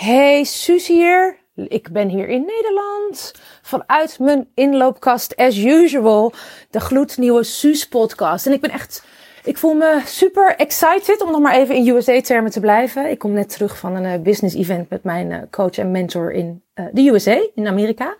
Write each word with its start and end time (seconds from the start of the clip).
Hey, 0.00 0.44
Suus 0.44 0.86
hier. 0.86 1.36
Ik 1.54 1.92
ben 1.92 2.08
hier 2.08 2.28
in 2.28 2.44
Nederland. 2.46 3.32
Vanuit 3.62 4.18
mijn 4.18 4.48
inloopkast, 4.54 5.36
as 5.36 5.56
usual, 5.56 6.32
de 6.70 6.80
gloednieuwe 6.80 7.42
Suus 7.42 7.88
podcast. 7.88 8.46
En 8.46 8.52
ik 8.52 8.60
ben 8.60 8.70
echt, 8.70 9.04
ik 9.44 9.58
voel 9.58 9.74
me 9.74 10.02
super 10.04 10.54
excited 10.56 11.20
om 11.20 11.30
nog 11.30 11.40
maar 11.40 11.54
even 11.54 11.74
in 11.74 11.88
USA-termen 11.88 12.50
te 12.50 12.60
blijven. 12.60 13.10
Ik 13.10 13.18
kom 13.18 13.32
net 13.32 13.48
terug 13.48 13.78
van 13.78 13.94
een 13.96 14.18
uh, 14.18 14.22
business 14.22 14.54
event 14.54 14.90
met 14.90 15.04
mijn 15.04 15.30
uh, 15.30 15.38
coach 15.50 15.78
en 15.78 15.90
mentor 15.90 16.32
in 16.32 16.62
uh, 16.74 16.86
de 16.92 17.08
USA, 17.08 17.38
in 17.54 17.66
Amerika. 17.66 18.16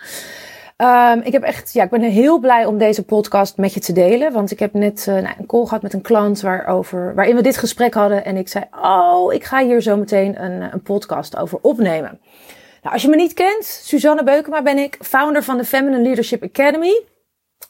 Um, 0.82 1.20
ik 1.22 1.32
heb 1.32 1.42
echt, 1.42 1.72
ja, 1.72 1.84
ik 1.84 1.90
ben 1.90 2.02
heel 2.02 2.38
blij 2.38 2.64
om 2.64 2.78
deze 2.78 3.04
podcast 3.04 3.56
met 3.56 3.74
je 3.74 3.80
te 3.80 3.92
delen. 3.92 4.32
Want 4.32 4.50
ik 4.50 4.58
heb 4.58 4.72
net 4.72 5.06
uh, 5.08 5.14
nou, 5.14 5.34
een 5.38 5.46
call 5.46 5.64
gehad 5.64 5.82
met 5.82 5.92
een 5.92 6.00
klant 6.00 6.40
waarover, 6.40 7.14
waarin 7.14 7.36
we 7.36 7.42
dit 7.42 7.56
gesprek 7.56 7.94
hadden. 7.94 8.24
En 8.24 8.36
ik 8.36 8.48
zei, 8.48 8.64
oh, 8.82 9.32
ik 9.32 9.44
ga 9.44 9.64
hier 9.64 9.80
zo 9.80 9.96
meteen 9.96 10.42
een, 10.42 10.72
een 10.72 10.82
podcast 10.82 11.36
over 11.36 11.58
opnemen. 11.62 12.20
Nou, 12.82 12.94
als 12.94 13.02
je 13.02 13.08
me 13.08 13.16
niet 13.16 13.34
kent, 13.34 13.64
Suzanne 13.64 14.24
Beukema 14.24 14.62
ben 14.62 14.78
ik, 14.78 14.98
founder 15.00 15.42
van 15.42 15.56
de 15.56 15.64
Feminine 15.64 16.02
Leadership 16.02 16.42
Academy. 16.42 17.02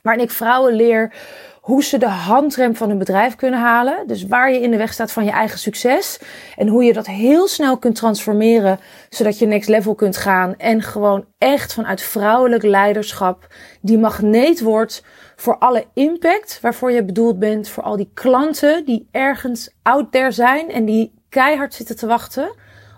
Waarin 0.02 0.22
ik 0.22 0.30
vrouwen 0.30 0.72
leer 0.72 1.12
hoe 1.60 1.84
ze 1.84 1.98
de 1.98 2.08
handrem 2.08 2.76
van 2.76 2.88
hun 2.88 2.98
bedrijf 2.98 3.36
kunnen 3.36 3.60
halen. 3.60 4.06
Dus 4.06 4.26
waar 4.26 4.52
je 4.52 4.60
in 4.60 4.70
de 4.70 4.76
weg 4.76 4.92
staat 4.92 5.12
van 5.12 5.24
je 5.24 5.30
eigen 5.30 5.58
succes. 5.58 6.20
En 6.56 6.68
hoe 6.68 6.84
je 6.84 6.92
dat 6.92 7.06
heel 7.06 7.48
snel 7.48 7.78
kunt 7.78 7.94
transformeren, 7.94 8.78
zodat 9.08 9.38
je 9.38 9.46
next 9.46 9.68
level 9.68 9.94
kunt 9.94 10.16
gaan. 10.16 10.56
En 10.56 10.82
gewoon 10.82 11.24
echt 11.38 11.72
vanuit 11.72 12.02
vrouwelijk 12.02 12.62
leiderschap 12.62 13.46
die 13.80 13.98
magneet 13.98 14.60
wordt 14.60 15.04
voor 15.36 15.58
alle 15.58 15.84
impact 15.94 16.58
waarvoor 16.62 16.92
je 16.92 17.04
bedoeld 17.04 17.38
bent. 17.38 17.68
Voor 17.68 17.82
al 17.82 17.96
die 17.96 18.10
klanten 18.14 18.84
die 18.84 19.08
ergens 19.10 19.70
out 19.82 20.12
there 20.12 20.30
zijn 20.30 20.70
en 20.70 20.84
die 20.84 21.14
keihard 21.28 21.74
zitten 21.74 21.96
te 21.96 22.06
wachten 22.06 22.52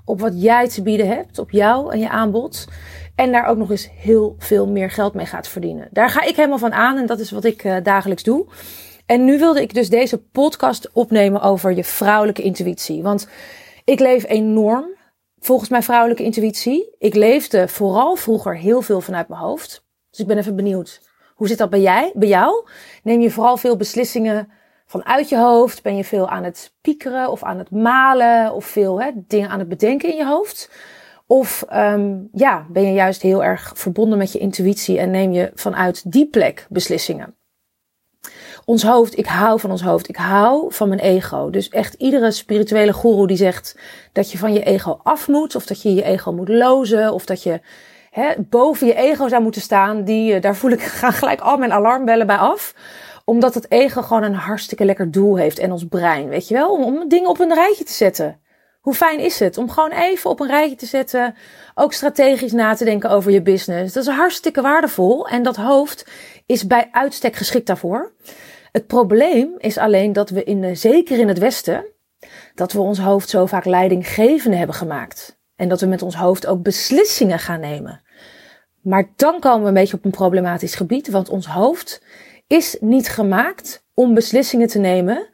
op 0.05 0.20
wat 0.20 0.42
jij 0.42 0.69
te 0.69 0.83
bieden 0.83 1.09
hebt, 1.09 1.39
op 1.39 1.51
jou 1.51 1.92
en 1.92 1.98
je 1.98 2.09
aanbod. 2.09 2.67
En 3.15 3.33
daar 3.33 3.47
ook 3.47 3.57
nog 3.57 3.71
eens 3.71 3.89
heel 3.95 4.34
veel 4.39 4.69
meer 4.69 4.91
geld 4.91 5.14
mee 5.14 5.27
gaat 5.27 5.48
verdienen. 5.48 5.89
Daar 5.91 6.11
ga 6.11 6.23
ik 6.23 6.36
helemaal 6.36 6.59
van 6.59 6.73
aan 6.73 6.97
en 6.97 7.06
dat 7.06 7.19
is 7.19 7.31
wat 7.31 7.45
ik 7.45 7.64
uh, 7.64 7.77
dagelijks 7.83 8.23
doe. 8.23 8.47
En 9.06 9.25
nu 9.25 9.39
wilde 9.39 9.61
ik 9.61 9.75
dus 9.75 9.89
deze 9.89 10.19
podcast 10.19 10.91
opnemen 10.92 11.41
over 11.41 11.73
je 11.73 11.84
vrouwelijke 11.84 12.42
intuïtie. 12.42 13.03
Want 13.03 13.28
ik 13.84 14.01
leef 14.01 14.25
enorm 14.28 14.86
volgens 15.39 15.69
mijn 15.70 15.83
vrouwelijke 15.83 16.23
intuïtie. 16.23 16.95
Ik 16.98 17.14
leefde 17.14 17.69
vooral 17.69 18.14
vroeger 18.14 18.56
heel 18.56 18.83
veel 18.83 19.01
vanuit 19.01 19.29
mijn 19.29 19.41
hoofd. 19.41 19.84
Dus 20.11 20.20
ik 20.20 20.27
ben 20.27 20.39
even 20.39 20.56
benieuwd. 20.56 21.01
Hoe 21.34 21.48
zit 21.48 21.58
dat 21.58 21.70
bij, 21.70 21.81
jij, 21.81 22.12
bij 22.14 22.29
jou? 22.29 22.67
Neem 23.03 23.20
je 23.20 23.31
vooral 23.31 23.56
veel 23.56 23.77
beslissingen 23.77 24.48
vanuit 24.86 25.29
je 25.29 25.36
hoofd? 25.36 25.83
Ben 25.83 25.97
je 25.97 26.05
veel 26.05 26.29
aan 26.29 26.45
het 26.45 26.73
piekeren 26.81 27.31
of 27.31 27.42
aan 27.42 27.58
het 27.58 27.70
malen 27.70 28.53
of 28.53 28.64
veel 28.64 29.03
hè, 29.03 29.11
dingen 29.14 29.48
aan 29.48 29.58
het 29.58 29.69
bedenken 29.69 30.11
in 30.11 30.17
je 30.17 30.27
hoofd? 30.27 30.70
Of 31.33 31.64
um, 31.72 32.28
ja, 32.33 32.66
ben 32.69 32.83
je 32.83 32.92
juist 32.92 33.22
heel 33.22 33.44
erg 33.44 33.72
verbonden 33.75 34.19
met 34.19 34.33
je 34.33 34.38
intuïtie 34.38 34.98
en 34.98 35.11
neem 35.11 35.33
je 35.33 35.50
vanuit 35.55 36.12
die 36.12 36.28
plek 36.28 36.66
beslissingen? 36.69 37.36
Ons 38.64 38.83
hoofd, 38.83 39.19
ik 39.19 39.27
hou 39.27 39.61
van 39.61 39.70
ons 39.70 39.83
hoofd, 39.83 40.08
ik 40.08 40.16
hou 40.16 40.72
van 40.72 40.89
mijn 40.89 41.00
ego. 41.00 41.50
Dus 41.50 41.69
echt 41.69 41.94
iedere 41.94 42.30
spirituele 42.30 42.92
guru 42.92 43.27
die 43.27 43.36
zegt 43.36 43.78
dat 44.12 44.30
je 44.30 44.39
van 44.39 44.52
je 44.52 44.62
ego 44.62 45.00
af 45.02 45.28
moet, 45.28 45.55
of 45.55 45.66
dat 45.66 45.83
je 45.83 45.94
je 45.94 46.02
ego 46.02 46.33
moet 46.33 46.48
lozen, 46.48 47.12
of 47.12 47.24
dat 47.24 47.42
je 47.42 47.61
hè, 48.11 48.33
boven 48.39 48.86
je 48.86 48.94
ego 48.94 49.28
zou 49.28 49.42
moeten 49.42 49.62
staan, 49.62 50.05
die, 50.05 50.41
daar 50.41 50.56
voel 50.56 50.70
ik 50.70 50.83
gaan 51.00 51.12
gelijk 51.12 51.41
al 51.41 51.56
mijn 51.56 51.72
alarmbellen 51.72 52.27
bij 52.27 52.36
af 52.36 52.74
omdat 53.24 53.55
het 53.55 53.70
ego 53.70 54.02
gewoon 54.02 54.22
een 54.22 54.34
hartstikke 54.34 54.84
lekker 54.84 55.11
doel 55.11 55.36
heeft 55.36 55.58
en 55.58 55.72
ons 55.72 55.84
brein, 55.84 56.28
weet 56.28 56.48
je 56.48 56.55
wel? 56.55 56.70
Om 56.70 57.08
dingen 57.08 57.28
op 57.28 57.41
een 57.41 57.55
rijtje 57.55 57.84
te 57.84 57.92
zetten. 57.92 58.41
Hoe 58.83 58.94
fijn 58.94 59.19
is 59.19 59.38
het 59.38 59.58
om 59.58 59.70
gewoon 59.70 59.91
even 59.91 60.30
op 60.30 60.41
een 60.41 60.47
rijtje 60.47 60.77
te 60.77 60.86
zetten, 60.86 61.34
ook 61.75 61.92
strategisch 61.92 62.52
na 62.52 62.75
te 62.75 62.84
denken 62.84 63.11
over 63.11 63.33
je 63.33 63.42
business. 63.42 63.94
Dat 63.94 64.06
is 64.06 64.14
hartstikke 64.14 64.62
waardevol 64.62 65.28
en 65.28 65.42
dat 65.42 65.56
hoofd 65.56 66.06
is 66.47 66.66
bij 66.66 66.89
uitstek 66.92 67.36
geschikt 67.36 67.66
daarvoor. 67.66 68.12
Het 68.72 68.86
probleem 68.86 69.55
is 69.58 69.79
alleen 69.79 70.12
dat 70.12 70.30
we 70.30 70.45
in, 70.45 70.77
zeker 70.77 71.18
in 71.18 71.29
het 71.29 71.39
Westen, 71.39 71.84
dat 72.55 72.73
we 72.73 72.80
ons 72.80 72.98
hoofd 72.98 73.29
zo 73.29 73.46
vaak 73.46 73.64
leidinggevende 73.64 74.57
hebben 74.57 74.77
gemaakt. 74.77 75.39
En 75.57 75.68
dat 75.68 75.80
we 75.80 75.86
met 75.86 76.02
ons 76.02 76.14
hoofd 76.14 76.46
ook 76.46 76.62
beslissingen 76.62 77.39
gaan 77.39 77.61
nemen. 77.61 78.02
Maar 78.80 79.08
dan 79.17 79.40
komen 79.40 79.62
we 79.62 79.68
een 79.68 79.74
beetje 79.74 79.96
op 79.96 80.05
een 80.05 80.11
problematisch 80.11 80.74
gebied, 80.74 81.08
want 81.08 81.28
ons 81.28 81.46
hoofd 81.46 82.02
is 82.46 82.77
niet 82.80 83.08
gemaakt 83.08 83.84
om 83.95 84.14
beslissingen 84.14 84.68
te 84.68 84.78
nemen 84.78 85.28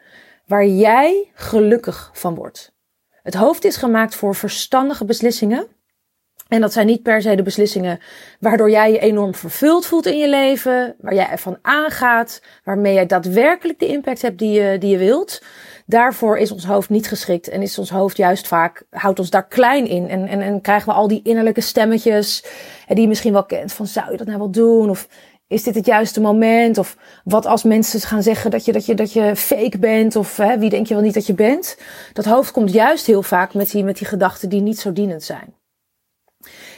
waar 0.46 0.66
jij 0.66 1.30
gelukkig 1.34 2.10
van 2.12 2.34
wordt. 2.34 2.76
Het 3.28 3.36
hoofd 3.36 3.64
is 3.64 3.76
gemaakt 3.76 4.14
voor 4.14 4.34
verstandige 4.34 5.04
beslissingen. 5.04 5.66
En 6.48 6.60
dat 6.60 6.72
zijn 6.72 6.86
niet 6.86 7.02
per 7.02 7.22
se 7.22 7.34
de 7.34 7.42
beslissingen 7.42 8.00
waardoor 8.40 8.70
jij 8.70 8.92
je 8.92 8.98
enorm 8.98 9.34
vervuld 9.34 9.86
voelt 9.86 10.06
in 10.06 10.18
je 10.18 10.28
leven, 10.28 10.94
waar 11.00 11.14
jij 11.14 11.28
ervan 11.28 11.58
aangaat, 11.62 12.42
waarmee 12.64 12.94
jij 12.94 13.06
daadwerkelijk 13.06 13.78
de 13.78 13.86
impact 13.86 14.22
hebt 14.22 14.38
die 14.38 14.60
je, 14.60 14.78
die 14.78 14.90
je 14.90 14.98
wilt. 14.98 15.42
Daarvoor 15.86 16.38
is 16.38 16.50
ons 16.50 16.64
hoofd 16.64 16.88
niet 16.88 17.08
geschikt 17.08 17.48
en 17.48 17.62
is 17.62 17.78
ons 17.78 17.90
hoofd 17.90 18.16
juist 18.16 18.46
vaak, 18.46 18.82
houdt 18.90 19.18
ons 19.18 19.30
daar 19.30 19.46
klein 19.46 19.86
in. 19.86 20.08
En, 20.08 20.28
en, 20.28 20.40
en 20.40 20.60
krijgen 20.60 20.88
we 20.88 20.94
al 20.94 21.08
die 21.08 21.22
innerlijke 21.22 21.60
stemmetjes 21.60 22.44
die 22.86 23.00
je 23.00 23.08
misschien 23.08 23.32
wel 23.32 23.44
kent 23.44 23.72
van 23.72 23.86
zou 23.86 24.10
je 24.10 24.16
dat 24.16 24.26
nou 24.26 24.38
wel 24.38 24.50
doen? 24.50 24.90
Of 24.90 25.08
is 25.48 25.62
dit 25.62 25.74
het 25.74 25.86
juiste 25.86 26.20
moment? 26.20 26.78
Of 26.78 26.96
wat 27.24 27.46
als 27.46 27.62
mensen 27.62 28.00
gaan 28.00 28.22
zeggen 28.22 28.50
dat 28.50 28.64
je, 28.64 28.72
dat 28.72 28.86
je, 28.86 28.94
dat 28.94 29.12
je 29.12 29.36
fake 29.36 29.78
bent? 29.78 30.16
Of 30.16 30.36
hè, 30.36 30.58
wie 30.58 30.70
denk 30.70 30.86
je 30.86 30.94
wel 30.94 31.02
niet 31.02 31.14
dat 31.14 31.26
je 31.26 31.34
bent? 31.34 31.78
Dat 32.12 32.24
hoofd 32.24 32.50
komt 32.50 32.72
juist 32.72 33.06
heel 33.06 33.22
vaak 33.22 33.54
met 33.54 33.70
die, 33.70 33.84
met 33.84 33.98
die 33.98 34.06
gedachten 34.06 34.48
die 34.48 34.60
niet 34.60 34.78
zo 34.78 34.92
dienend 34.92 35.22
zijn. 35.22 35.56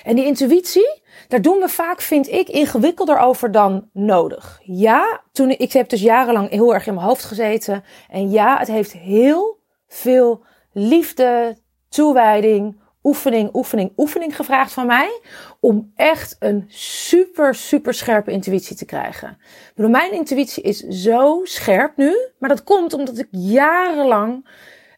En 0.04 0.16
die 0.16 0.24
intuïtie, 0.24 1.02
daar 1.28 1.42
doen 1.42 1.58
we 1.58 1.68
vaak, 1.68 2.00
vind 2.00 2.28
ik, 2.28 2.48
ingewikkelder 2.48 3.18
over 3.18 3.52
dan 3.52 3.88
nodig. 3.92 4.60
Ja, 4.64 5.20
toen, 5.32 5.50
ik 5.50 5.72
heb 5.72 5.88
dus 5.88 6.00
jarenlang 6.00 6.50
heel 6.50 6.74
erg 6.74 6.86
in 6.86 6.94
mijn 6.94 7.06
hoofd 7.06 7.24
gezeten. 7.24 7.84
En 8.08 8.30
ja, 8.30 8.58
het 8.58 8.68
heeft 8.68 8.92
heel 8.92 9.58
veel 9.88 10.44
liefde, 10.72 11.56
toewijding, 11.88 12.79
oefening, 13.02 13.54
oefening, 13.54 13.92
oefening 13.96 14.36
gevraagd 14.36 14.72
van 14.72 14.86
mij. 14.86 15.20
Om 15.60 15.92
echt 15.96 16.36
een 16.38 16.64
super, 16.68 17.54
super 17.54 17.94
scherpe 17.94 18.30
intuïtie 18.30 18.76
te 18.76 18.84
krijgen. 18.84 19.38
Mijn 19.74 20.12
intuïtie 20.12 20.62
is 20.62 20.78
zo 20.78 21.40
scherp 21.44 21.96
nu. 21.96 22.16
Maar 22.38 22.48
dat 22.48 22.64
komt 22.64 22.92
omdat 22.92 23.18
ik 23.18 23.28
jarenlang 23.30 24.46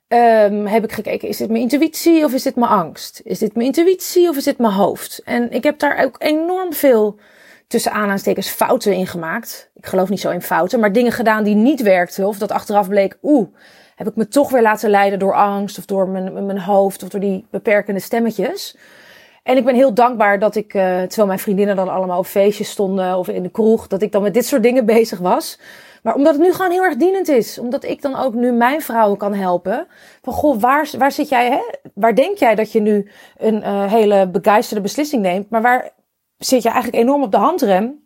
um, 0.09 0.67
heb 0.67 0.85
ik 0.85 0.93
gekeken. 0.93 1.29
Is 1.29 1.37
dit 1.37 1.49
mijn 1.49 1.63
intuïtie 1.63 2.25
of 2.25 2.33
is 2.33 2.43
dit 2.43 2.57
mijn 2.57 2.71
angst? 2.71 3.21
Is 3.25 3.39
dit 3.39 3.55
mijn 3.55 3.67
intuïtie 3.67 4.29
of 4.29 4.37
is 4.37 4.45
dit 4.45 4.59
mijn 4.59 4.73
hoofd? 4.73 5.21
En 5.25 5.51
ik 5.51 5.63
heb 5.63 5.79
daar 5.79 6.05
ook 6.05 6.17
enorm 6.19 6.73
veel 6.73 7.19
tussen 7.67 7.93
aanhalingstekens 7.93 8.49
fouten 8.49 8.93
in 8.93 9.07
gemaakt. 9.07 9.71
Ik 9.75 9.87
geloof 9.87 10.09
niet 10.09 10.21
zo 10.21 10.31
in 10.31 10.43
fouten, 10.43 10.81
maar 10.81 10.93
dingen 10.93 11.13
gedaan 11.13 11.45
die 11.45 11.55
niet 11.55 11.83
werkten. 11.83 12.27
Of 12.27 12.39
dat 12.39 12.51
achteraf 12.51 12.89
bleek, 12.89 13.19
oeh, 13.23 13.49
heb 14.05 14.13
ik 14.13 14.19
me 14.19 14.29
toch 14.29 14.51
weer 14.51 14.63
laten 14.63 14.91
leiden 14.91 15.19
door 15.19 15.35
angst 15.35 15.79
of 15.79 15.85
door 15.85 16.09
mijn, 16.09 16.47
mijn 16.47 16.61
hoofd 16.61 17.03
of 17.03 17.09
door 17.09 17.21
die 17.21 17.47
beperkende 17.51 18.01
stemmetjes. 18.01 18.77
En 19.43 19.57
ik 19.57 19.65
ben 19.65 19.75
heel 19.75 19.95
dankbaar 19.95 20.39
dat 20.39 20.55
ik, 20.55 20.75
uh, 20.75 20.83
terwijl 20.83 21.27
mijn 21.27 21.39
vriendinnen 21.39 21.77
dan 21.77 21.89
allemaal 21.89 22.19
op 22.19 22.27
feestjes 22.27 22.71
stonden 22.71 23.19
of 23.19 23.29
in 23.29 23.43
de 23.43 23.51
kroeg, 23.51 23.87
dat 23.87 24.03
ik 24.03 24.13
dan 24.13 24.23
met 24.23 24.35
dit 24.35 24.47
soort 24.47 24.63
dingen 24.63 24.87
bezig 24.97 25.19
was. 25.19 25.59
Maar 26.03 26.15
omdat 26.15 26.35
het 26.35 26.43
nu 26.43 26.53
gewoon 26.53 26.71
heel 26.71 26.83
erg 26.83 26.97
dienend 26.97 27.29
is. 27.29 27.59
Omdat 27.59 27.85
ik 27.85 28.03
dan 28.03 28.17
ook 28.17 28.35
nu 28.35 28.53
mijn 28.53 28.83
vrouwen 28.83 29.19
kan 29.19 29.35
helpen. 29.35 29.87
Van 30.23 30.33
goh, 30.33 30.61
waar, 30.61 30.91
waar 30.99 31.13
zit 31.13 31.29
jij, 31.29 31.51
hè? 31.51 31.61
Waar 31.95 32.15
denk 32.15 32.39
jij 32.39 32.55
dat 32.55 32.73
je 32.73 32.81
nu 32.81 33.11
een 33.37 33.57
uh, 33.57 33.93
hele 33.93 34.29
begeisterde 34.29 34.83
beslissing 34.83 35.23
neemt? 35.23 35.51
Maar 35.51 35.63
waar 35.63 35.91
zit 36.39 36.63
je 36.63 36.69
eigenlijk 36.69 37.03
enorm 37.03 37.23
op 37.23 37.31
de 37.31 37.37
handrem? 37.37 38.02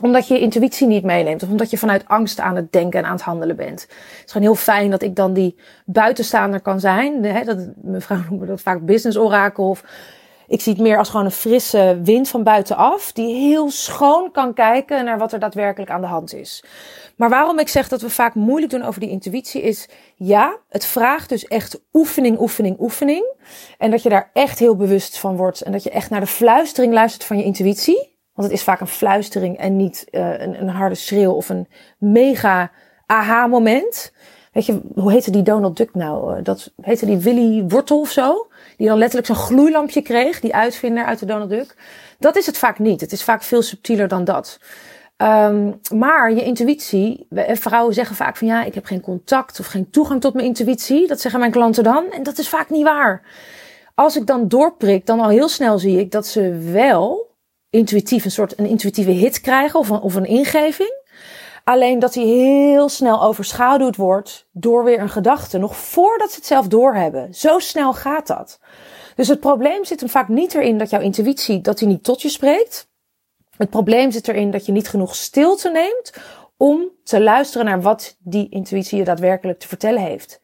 Omdat 0.00 0.28
je 0.28 0.34
je 0.34 0.40
intuïtie 0.40 0.86
niet 0.86 1.04
meeneemt. 1.04 1.42
Of 1.42 1.48
omdat 1.48 1.70
je 1.70 1.78
vanuit 1.78 2.08
angst 2.08 2.40
aan 2.40 2.56
het 2.56 2.72
denken 2.72 2.98
en 2.98 3.06
aan 3.06 3.12
het 3.12 3.22
handelen 3.22 3.56
bent. 3.56 3.80
Het 3.80 4.22
is 4.26 4.32
gewoon 4.32 4.46
heel 4.46 4.56
fijn 4.56 4.90
dat 4.90 5.02
ik 5.02 5.16
dan 5.16 5.32
die 5.32 5.56
buitenstaander 5.84 6.60
kan 6.60 6.80
zijn. 6.80 7.24
Hè, 7.24 7.44
dat, 7.44 7.58
mevrouw 7.82 8.18
noemt 8.30 8.46
dat 8.46 8.60
vaak 8.60 8.84
business 8.84 9.18
orakel. 9.18 9.68
Of 9.68 9.84
ik 10.48 10.60
zie 10.60 10.72
het 10.72 10.82
meer 10.82 10.98
als 10.98 11.08
gewoon 11.08 11.24
een 11.24 11.32
frisse 11.32 12.00
wind 12.02 12.28
van 12.28 12.42
buitenaf. 12.42 13.12
Die 13.12 13.34
heel 13.34 13.70
schoon 13.70 14.30
kan 14.32 14.54
kijken 14.54 15.04
naar 15.04 15.18
wat 15.18 15.32
er 15.32 15.38
daadwerkelijk 15.38 15.90
aan 15.90 16.00
de 16.00 16.06
hand 16.06 16.34
is. 16.34 16.64
Maar 17.16 17.28
waarom 17.28 17.58
ik 17.58 17.68
zeg 17.68 17.88
dat 17.88 18.00
we 18.00 18.10
vaak 18.10 18.34
moeilijk 18.34 18.72
doen 18.72 18.82
over 18.82 19.00
die 19.00 19.10
intuïtie 19.10 19.62
is. 19.62 19.88
Ja, 20.14 20.58
het 20.68 20.84
vraagt 20.84 21.28
dus 21.28 21.44
echt 21.44 21.80
oefening, 21.92 22.40
oefening, 22.40 22.80
oefening. 22.80 23.34
En 23.78 23.90
dat 23.90 24.02
je 24.02 24.08
daar 24.08 24.30
echt 24.32 24.58
heel 24.58 24.76
bewust 24.76 25.18
van 25.18 25.36
wordt. 25.36 25.60
En 25.60 25.72
dat 25.72 25.82
je 25.82 25.90
echt 25.90 26.10
naar 26.10 26.20
de 26.20 26.26
fluistering 26.26 26.92
luistert 26.92 27.24
van 27.24 27.38
je 27.38 27.44
intuïtie. 27.44 28.15
Want 28.36 28.48
het 28.48 28.58
is 28.58 28.64
vaak 28.64 28.80
een 28.80 28.86
fluistering 28.86 29.58
en 29.58 29.76
niet 29.76 30.06
uh, 30.10 30.40
een, 30.40 30.60
een, 30.60 30.68
harde 30.68 30.94
schreeuw 30.94 31.32
of 31.32 31.48
een 31.48 31.68
mega 31.98 32.70
aha-moment. 33.06 34.12
Weet 34.52 34.66
je, 34.66 34.80
hoe 34.94 35.12
heette 35.12 35.30
die 35.30 35.42
Donald 35.42 35.76
Duck 35.76 35.94
nou? 35.94 36.36
Uh, 36.36 36.44
dat 36.44 36.72
heette 36.80 37.06
die 37.06 37.18
Willy 37.18 37.64
Wortel 37.68 38.00
of 38.00 38.10
zo? 38.10 38.46
Die 38.76 38.86
dan 38.86 38.98
letterlijk 38.98 39.26
zo'n 39.26 39.46
gloeilampje 39.46 40.02
kreeg, 40.02 40.40
die 40.40 40.54
uitvinder 40.54 41.04
uit 41.04 41.18
de 41.18 41.26
Donald 41.26 41.50
Duck. 41.50 41.76
Dat 42.18 42.36
is 42.36 42.46
het 42.46 42.58
vaak 42.58 42.78
niet. 42.78 43.00
Het 43.00 43.12
is 43.12 43.24
vaak 43.24 43.42
veel 43.42 43.62
subtieler 43.62 44.08
dan 44.08 44.24
dat. 44.24 44.58
Um, 45.16 45.80
maar 45.94 46.32
je 46.32 46.44
intuïtie, 46.44 47.26
vrouwen 47.30 47.94
zeggen 47.94 48.16
vaak 48.16 48.36
van 48.36 48.46
ja, 48.46 48.64
ik 48.64 48.74
heb 48.74 48.84
geen 48.84 49.00
contact 49.00 49.60
of 49.60 49.66
geen 49.66 49.90
toegang 49.90 50.20
tot 50.20 50.34
mijn 50.34 50.46
intuïtie. 50.46 51.06
Dat 51.06 51.20
zeggen 51.20 51.40
mijn 51.40 51.52
klanten 51.52 51.84
dan. 51.84 52.10
En 52.10 52.22
dat 52.22 52.38
is 52.38 52.48
vaak 52.48 52.70
niet 52.70 52.84
waar. 52.84 53.22
als 53.94 54.16
ik 54.16 54.26
dan 54.26 54.48
doorprik, 54.48 55.06
dan 55.06 55.20
al 55.20 55.28
heel 55.28 55.48
snel 55.48 55.78
zie 55.78 55.98
ik 55.98 56.10
dat 56.10 56.26
ze 56.26 56.70
wel 56.72 57.25
intuïtief 57.76 58.24
een 58.24 58.30
soort 58.30 58.58
een 58.58 58.66
intuïtieve 58.66 59.10
hit 59.10 59.40
krijgen 59.40 59.78
of 59.78 59.88
een, 59.88 60.00
of 60.00 60.14
een 60.14 60.24
ingeving. 60.24 61.04
Alleen 61.64 61.98
dat 61.98 62.12
die 62.12 62.26
heel 62.26 62.88
snel 62.88 63.22
overschaduwd 63.22 63.96
wordt 63.96 64.48
door 64.52 64.84
weer 64.84 65.00
een 65.00 65.08
gedachte, 65.08 65.58
nog 65.58 65.76
voordat 65.76 66.30
ze 66.30 66.36
het 66.36 66.46
zelf 66.46 66.66
doorhebben. 66.68 67.34
Zo 67.34 67.58
snel 67.58 67.92
gaat 67.92 68.26
dat. 68.26 68.60
Dus 69.14 69.28
het 69.28 69.40
probleem 69.40 69.84
zit 69.84 70.00
hem 70.00 70.08
vaak 70.08 70.28
niet 70.28 70.54
erin 70.54 70.78
dat 70.78 70.90
jouw 70.90 71.00
intuïtie, 71.00 71.60
dat 71.60 71.78
die 71.78 71.88
niet 71.88 72.04
tot 72.04 72.22
je 72.22 72.28
spreekt. 72.28 72.88
Het 73.56 73.70
probleem 73.70 74.10
zit 74.10 74.28
erin 74.28 74.50
dat 74.50 74.66
je 74.66 74.72
niet 74.72 74.88
genoeg 74.88 75.14
stilte 75.14 75.70
neemt 75.70 76.12
om 76.56 76.90
te 77.04 77.20
luisteren 77.20 77.66
naar 77.66 77.82
wat 77.82 78.16
die 78.18 78.48
intuïtie 78.48 78.98
je 78.98 79.04
daadwerkelijk 79.04 79.58
te 79.58 79.68
vertellen 79.68 80.02
heeft. 80.02 80.40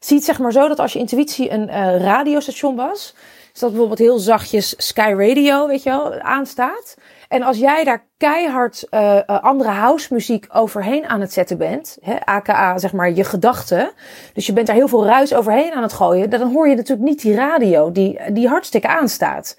Zie 0.00 0.16
het 0.16 0.24
zeg 0.24 0.38
maar 0.38 0.52
zo 0.52 0.68
dat 0.68 0.78
als 0.78 0.92
je 0.92 0.98
intuïtie 0.98 1.50
een 1.50 1.68
uh, 1.68 1.96
radiostation 2.00 2.76
was, 2.76 3.14
is 3.54 3.60
dat 3.60 3.70
bijvoorbeeld 3.70 3.98
heel 3.98 4.18
zachtjes 4.18 4.74
Sky 4.76 5.14
Radio, 5.16 5.66
weet 5.66 5.82
je 5.82 5.90
wel, 5.90 6.20
aanstaat. 6.20 6.94
En 7.28 7.42
als 7.42 7.58
jij 7.58 7.84
daar 7.84 8.06
keihard 8.16 8.86
uh, 8.90 9.20
andere 9.26 9.70
house 9.70 10.14
muziek 10.14 10.46
overheen 10.52 11.06
aan 11.06 11.20
het 11.20 11.32
zetten 11.32 11.58
bent, 11.58 11.98
hè, 12.00 12.24
aka 12.24 12.78
zeg 12.78 12.92
maar 12.92 13.12
je 13.12 13.24
gedachten, 13.24 13.90
dus 14.32 14.46
je 14.46 14.52
bent 14.52 14.66
daar 14.66 14.76
heel 14.76 14.88
veel 14.88 15.06
ruis 15.06 15.34
overheen 15.34 15.72
aan 15.72 15.82
het 15.82 15.92
gooien, 15.92 16.30
dan 16.30 16.52
hoor 16.52 16.68
je 16.68 16.74
natuurlijk 16.74 17.08
niet 17.08 17.22
die 17.22 17.34
radio 17.34 17.92
die, 17.92 18.32
die 18.32 18.48
hartstikke 18.48 18.88
aanstaat. 18.88 19.56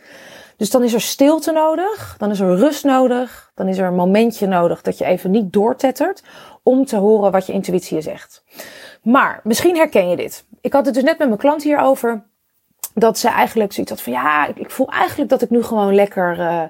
Dus 0.58 0.70
dan 0.70 0.84
is 0.84 0.94
er 0.94 1.02
stilte 1.02 1.52
nodig, 1.52 2.16
dan 2.18 2.32
is 2.32 2.40
er 2.40 2.56
rust 2.56 2.84
nodig, 2.84 3.52
dan 3.56 3.68
is 3.68 3.78
er 3.78 3.86
een 3.86 3.96
momentje 3.96 4.48
nodig 4.48 4.82
dat 4.82 4.98
je 4.98 5.06
even 5.06 5.32
niet 5.32 5.54
doortettert 5.54 6.24
om 6.64 6.86
te 6.86 6.96
horen 6.96 7.32
wat 7.32 7.46
je 7.46 7.54
intuïtie 7.54 8.02
zegt. 8.02 8.44
Maar 9.02 9.40
misschien 9.44 9.76
herken 9.76 10.10
je 10.10 10.16
dit. 10.16 10.46
Ik 10.62 10.74
had 10.74 10.86
het 10.86 10.94
dus 10.94 11.04
net 11.04 11.18
met 11.18 11.28
mijn 11.28 11.40
klant 11.40 11.64
hierover 11.64 12.24
dat 12.94 13.18
ze 13.18 13.28
eigenlijk 13.30 13.74
zoiets 13.74 13.92
had 13.92 14.02
van 14.02 14.14
ja, 14.14 14.48
ik, 14.56 14.70
voel 14.70 14.88
eigenlijk 14.88 15.30
dat 15.30 15.42
ik 15.42 15.50
nu 15.50 15.64
gewoon 15.64 15.96
lekker, 15.96 16.40
uh, 16.40 16.64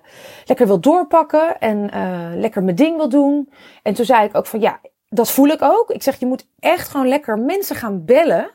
lekker 0.45 0.67
wil 0.67 0.79
doorpakken 0.79 1.59
en 1.59 1.89
uh, 1.95 2.39
lekker 2.39 2.63
mijn 2.63 2.75
ding 2.75 2.97
wil 2.97 3.09
doen. 3.09 3.49
En 3.83 3.93
toen 3.93 4.05
zei 4.05 4.25
ik 4.25 4.35
ook 4.35 4.45
van 4.45 4.59
ja, 4.59 4.79
dat 5.09 5.31
voel 5.31 5.47
ik 5.47 5.61
ook. 5.61 5.89
Ik 5.89 6.03
zeg, 6.03 6.19
je 6.19 6.25
moet 6.25 6.47
echt 6.59 6.89
gewoon 6.89 7.07
lekker 7.07 7.39
mensen 7.39 7.75
gaan 7.75 8.05
bellen. 8.05 8.49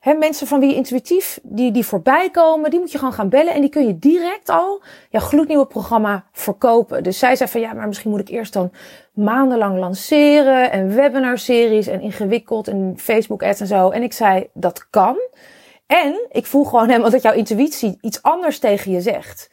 He, 0.00 0.14
mensen 0.14 0.46
van 0.46 0.60
wie 0.60 0.68
je 0.68 0.74
intuïtief, 0.74 1.40
die, 1.42 1.72
die 1.72 1.86
voorbij 1.86 2.30
komen, 2.30 2.70
die 2.70 2.80
moet 2.80 2.92
je 2.92 2.98
gewoon 2.98 3.12
gaan 3.12 3.28
bellen. 3.28 3.54
En 3.54 3.60
die 3.60 3.70
kun 3.70 3.86
je 3.86 3.98
direct 3.98 4.48
al 4.48 4.82
jouw 5.08 5.20
gloednieuwe 5.20 5.66
programma 5.66 6.24
verkopen. 6.32 7.02
Dus 7.02 7.18
zij 7.18 7.36
zei 7.36 7.50
van 7.50 7.60
ja, 7.60 7.72
maar 7.72 7.86
misschien 7.86 8.10
moet 8.10 8.20
ik 8.20 8.28
eerst 8.28 8.52
dan 8.52 8.72
maandenlang 9.12 9.78
lanceren. 9.78 10.70
En 10.70 10.94
webinarseries 10.94 11.86
en 11.86 12.00
ingewikkeld 12.00 12.68
en 12.68 12.94
Facebook 12.96 13.42
ads 13.42 13.60
en 13.60 13.66
zo. 13.66 13.90
En 13.90 14.02
ik 14.02 14.12
zei, 14.12 14.48
dat 14.52 14.90
kan. 14.90 15.16
En 15.86 16.26
ik 16.28 16.46
voel 16.46 16.64
gewoon 16.64 16.88
helemaal 16.88 17.10
dat 17.10 17.22
jouw 17.22 17.32
intuïtie 17.32 17.98
iets 18.00 18.22
anders 18.22 18.58
tegen 18.58 18.92
je 18.92 19.00
zegt. 19.00 19.50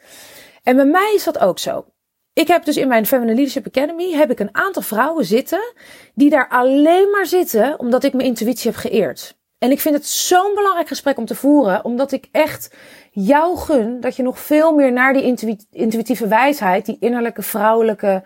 En 0.62 0.76
bij 0.76 0.84
mij 0.84 1.12
is 1.14 1.24
dat 1.24 1.38
ook 1.38 1.58
zo. 1.58 1.84
Ik 2.32 2.48
heb 2.48 2.64
dus 2.64 2.76
in 2.76 2.88
mijn 2.88 3.06
Feminine 3.06 3.34
Leadership 3.34 3.66
Academy 3.66 4.12
heb 4.12 4.30
ik 4.30 4.38
een 4.38 4.54
aantal 4.56 4.82
vrouwen 4.82 5.24
zitten 5.24 5.72
die 6.14 6.30
daar 6.30 6.48
alleen 6.48 7.10
maar 7.10 7.26
zitten 7.26 7.78
omdat 7.78 8.04
ik 8.04 8.12
mijn 8.12 8.28
intuïtie 8.28 8.70
heb 8.70 8.80
geëerd. 8.80 9.40
En 9.58 9.70
ik 9.70 9.80
vind 9.80 9.94
het 9.94 10.06
zo'n 10.06 10.54
belangrijk 10.54 10.88
gesprek 10.88 11.18
om 11.18 11.26
te 11.26 11.34
voeren, 11.34 11.84
omdat 11.84 12.12
ik 12.12 12.28
echt 12.32 12.74
jou 13.10 13.56
gun 13.56 14.00
dat 14.00 14.16
je 14.16 14.22
nog 14.22 14.38
veel 14.38 14.74
meer 14.74 14.92
naar 14.92 15.12
die 15.12 15.36
intuïtieve 15.70 16.26
wijsheid, 16.26 16.86
die 16.86 16.96
innerlijke 17.00 17.42
vrouwelijke 17.42 18.22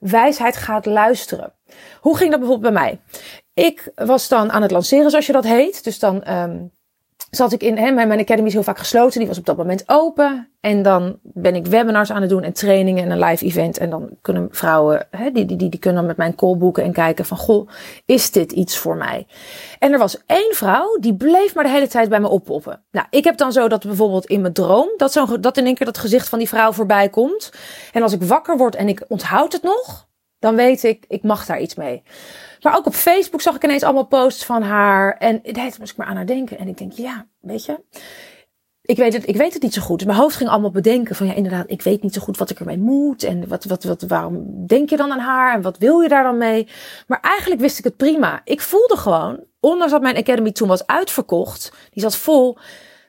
wijsheid 0.00 0.56
gaat 0.56 0.86
luisteren. 0.86 1.52
Hoe 2.00 2.16
ging 2.16 2.30
dat 2.30 2.40
bijvoorbeeld 2.40 2.72
bij 2.72 2.82
mij? 2.82 3.00
Ik 3.54 3.92
was 3.94 4.28
dan 4.28 4.52
aan 4.52 4.62
het 4.62 4.70
lanceren, 4.70 5.10
zoals 5.10 5.26
je 5.26 5.32
dat 5.32 5.44
heet. 5.44 5.84
Dus 5.84 5.98
dan 5.98 6.30
um, 6.30 6.72
zat 7.36 7.52
ik 7.52 7.62
in, 7.62 7.78
hè, 7.78 7.90
mijn 7.90 8.20
academy 8.20 8.46
is 8.46 8.52
heel 8.52 8.62
vaak 8.62 8.78
gesloten, 8.78 9.18
die 9.18 9.28
was 9.28 9.38
op 9.38 9.44
dat 9.44 9.56
moment 9.56 9.82
open. 9.86 10.48
En 10.60 10.82
dan 10.82 11.18
ben 11.22 11.54
ik 11.54 11.66
webinars 11.66 12.12
aan 12.12 12.20
het 12.20 12.30
doen 12.30 12.42
en 12.42 12.52
trainingen 12.52 13.04
en 13.04 13.10
een 13.10 13.18
live 13.18 13.44
event. 13.44 13.78
En 13.78 13.90
dan 13.90 14.08
kunnen 14.22 14.48
vrouwen, 14.50 15.06
hè, 15.10 15.30
die, 15.30 15.44
die, 15.44 15.56
die, 15.56 15.78
kunnen 15.78 15.98
dan 15.98 16.08
met 16.08 16.16
mijn 16.16 16.34
call 16.34 16.56
boeken 16.56 16.84
en 16.84 16.92
kijken 16.92 17.24
van, 17.24 17.36
goh, 17.36 17.68
is 18.06 18.30
dit 18.30 18.52
iets 18.52 18.76
voor 18.76 18.96
mij? 18.96 19.26
En 19.78 19.92
er 19.92 19.98
was 19.98 20.22
één 20.26 20.54
vrouw, 20.54 20.96
die 21.00 21.14
bleef 21.14 21.54
maar 21.54 21.64
de 21.64 21.70
hele 21.70 21.88
tijd 21.88 22.08
bij 22.08 22.20
me 22.20 22.28
oppoppen. 22.28 22.82
Nou, 22.90 23.06
ik 23.10 23.24
heb 23.24 23.36
dan 23.36 23.52
zo 23.52 23.68
dat 23.68 23.84
bijvoorbeeld 23.84 24.26
in 24.26 24.40
mijn 24.40 24.52
droom, 24.52 24.88
dat, 24.96 25.12
zo, 25.12 25.40
dat 25.40 25.56
in 25.56 25.66
één 25.66 25.74
keer 25.74 25.86
dat 25.86 25.98
gezicht 25.98 26.28
van 26.28 26.38
die 26.38 26.48
vrouw 26.48 26.72
voorbij 26.72 27.08
komt. 27.08 27.52
En 27.92 28.02
als 28.02 28.12
ik 28.12 28.22
wakker 28.22 28.56
word 28.56 28.74
en 28.74 28.88
ik 28.88 29.04
onthoud 29.08 29.52
het 29.52 29.62
nog, 29.62 30.08
dan 30.38 30.56
weet 30.56 30.82
ik, 30.82 31.04
ik 31.08 31.22
mag 31.22 31.46
daar 31.46 31.60
iets 31.60 31.74
mee. 31.74 32.02
Maar 32.62 32.76
ook 32.76 32.86
op 32.86 32.94
Facebook 32.94 33.40
zag 33.40 33.54
ik 33.54 33.64
ineens 33.64 33.82
allemaal 33.82 34.06
posts 34.06 34.44
van 34.44 34.62
haar. 34.62 35.16
En 35.16 35.40
daar 35.42 35.74
moest 35.78 35.90
ik 35.90 35.96
maar 35.96 36.06
aan 36.06 36.16
haar 36.16 36.26
denken. 36.26 36.58
En 36.58 36.68
ik 36.68 36.78
denk, 36.78 36.92
ja, 36.92 37.26
weet 37.40 37.64
je. 37.64 37.80
Ik 38.82 38.96
weet, 38.96 39.12
het, 39.12 39.28
ik 39.28 39.36
weet 39.36 39.52
het 39.52 39.62
niet 39.62 39.74
zo 39.74 39.82
goed. 39.82 39.98
Dus 39.98 40.06
mijn 40.06 40.18
hoofd 40.18 40.36
ging 40.36 40.50
allemaal 40.50 40.70
bedenken 40.70 41.16
van 41.16 41.26
ja, 41.26 41.34
inderdaad, 41.34 41.70
ik 41.70 41.82
weet 41.82 42.02
niet 42.02 42.14
zo 42.14 42.20
goed 42.20 42.36
wat 42.36 42.50
ik 42.50 42.58
ermee 42.58 42.78
moet. 42.78 43.22
En 43.22 43.48
wat, 43.48 43.64
wat, 43.64 43.84
wat, 43.84 44.02
waarom 44.02 44.66
denk 44.66 44.90
je 44.90 44.96
dan 44.96 45.12
aan 45.12 45.18
haar? 45.18 45.54
En 45.54 45.62
wat 45.62 45.78
wil 45.78 46.00
je 46.00 46.08
daar 46.08 46.22
dan 46.22 46.38
mee? 46.38 46.68
Maar 47.06 47.20
eigenlijk 47.20 47.60
wist 47.60 47.78
ik 47.78 47.84
het 47.84 47.96
prima. 47.96 48.40
Ik 48.44 48.60
voelde 48.60 48.96
gewoon, 48.96 49.44
ondanks 49.60 49.92
dat 49.92 50.02
mijn 50.02 50.16
academy 50.16 50.52
toen 50.52 50.68
was 50.68 50.86
uitverkocht, 50.86 51.72
die 51.90 52.02
zat 52.02 52.16
vol, 52.16 52.58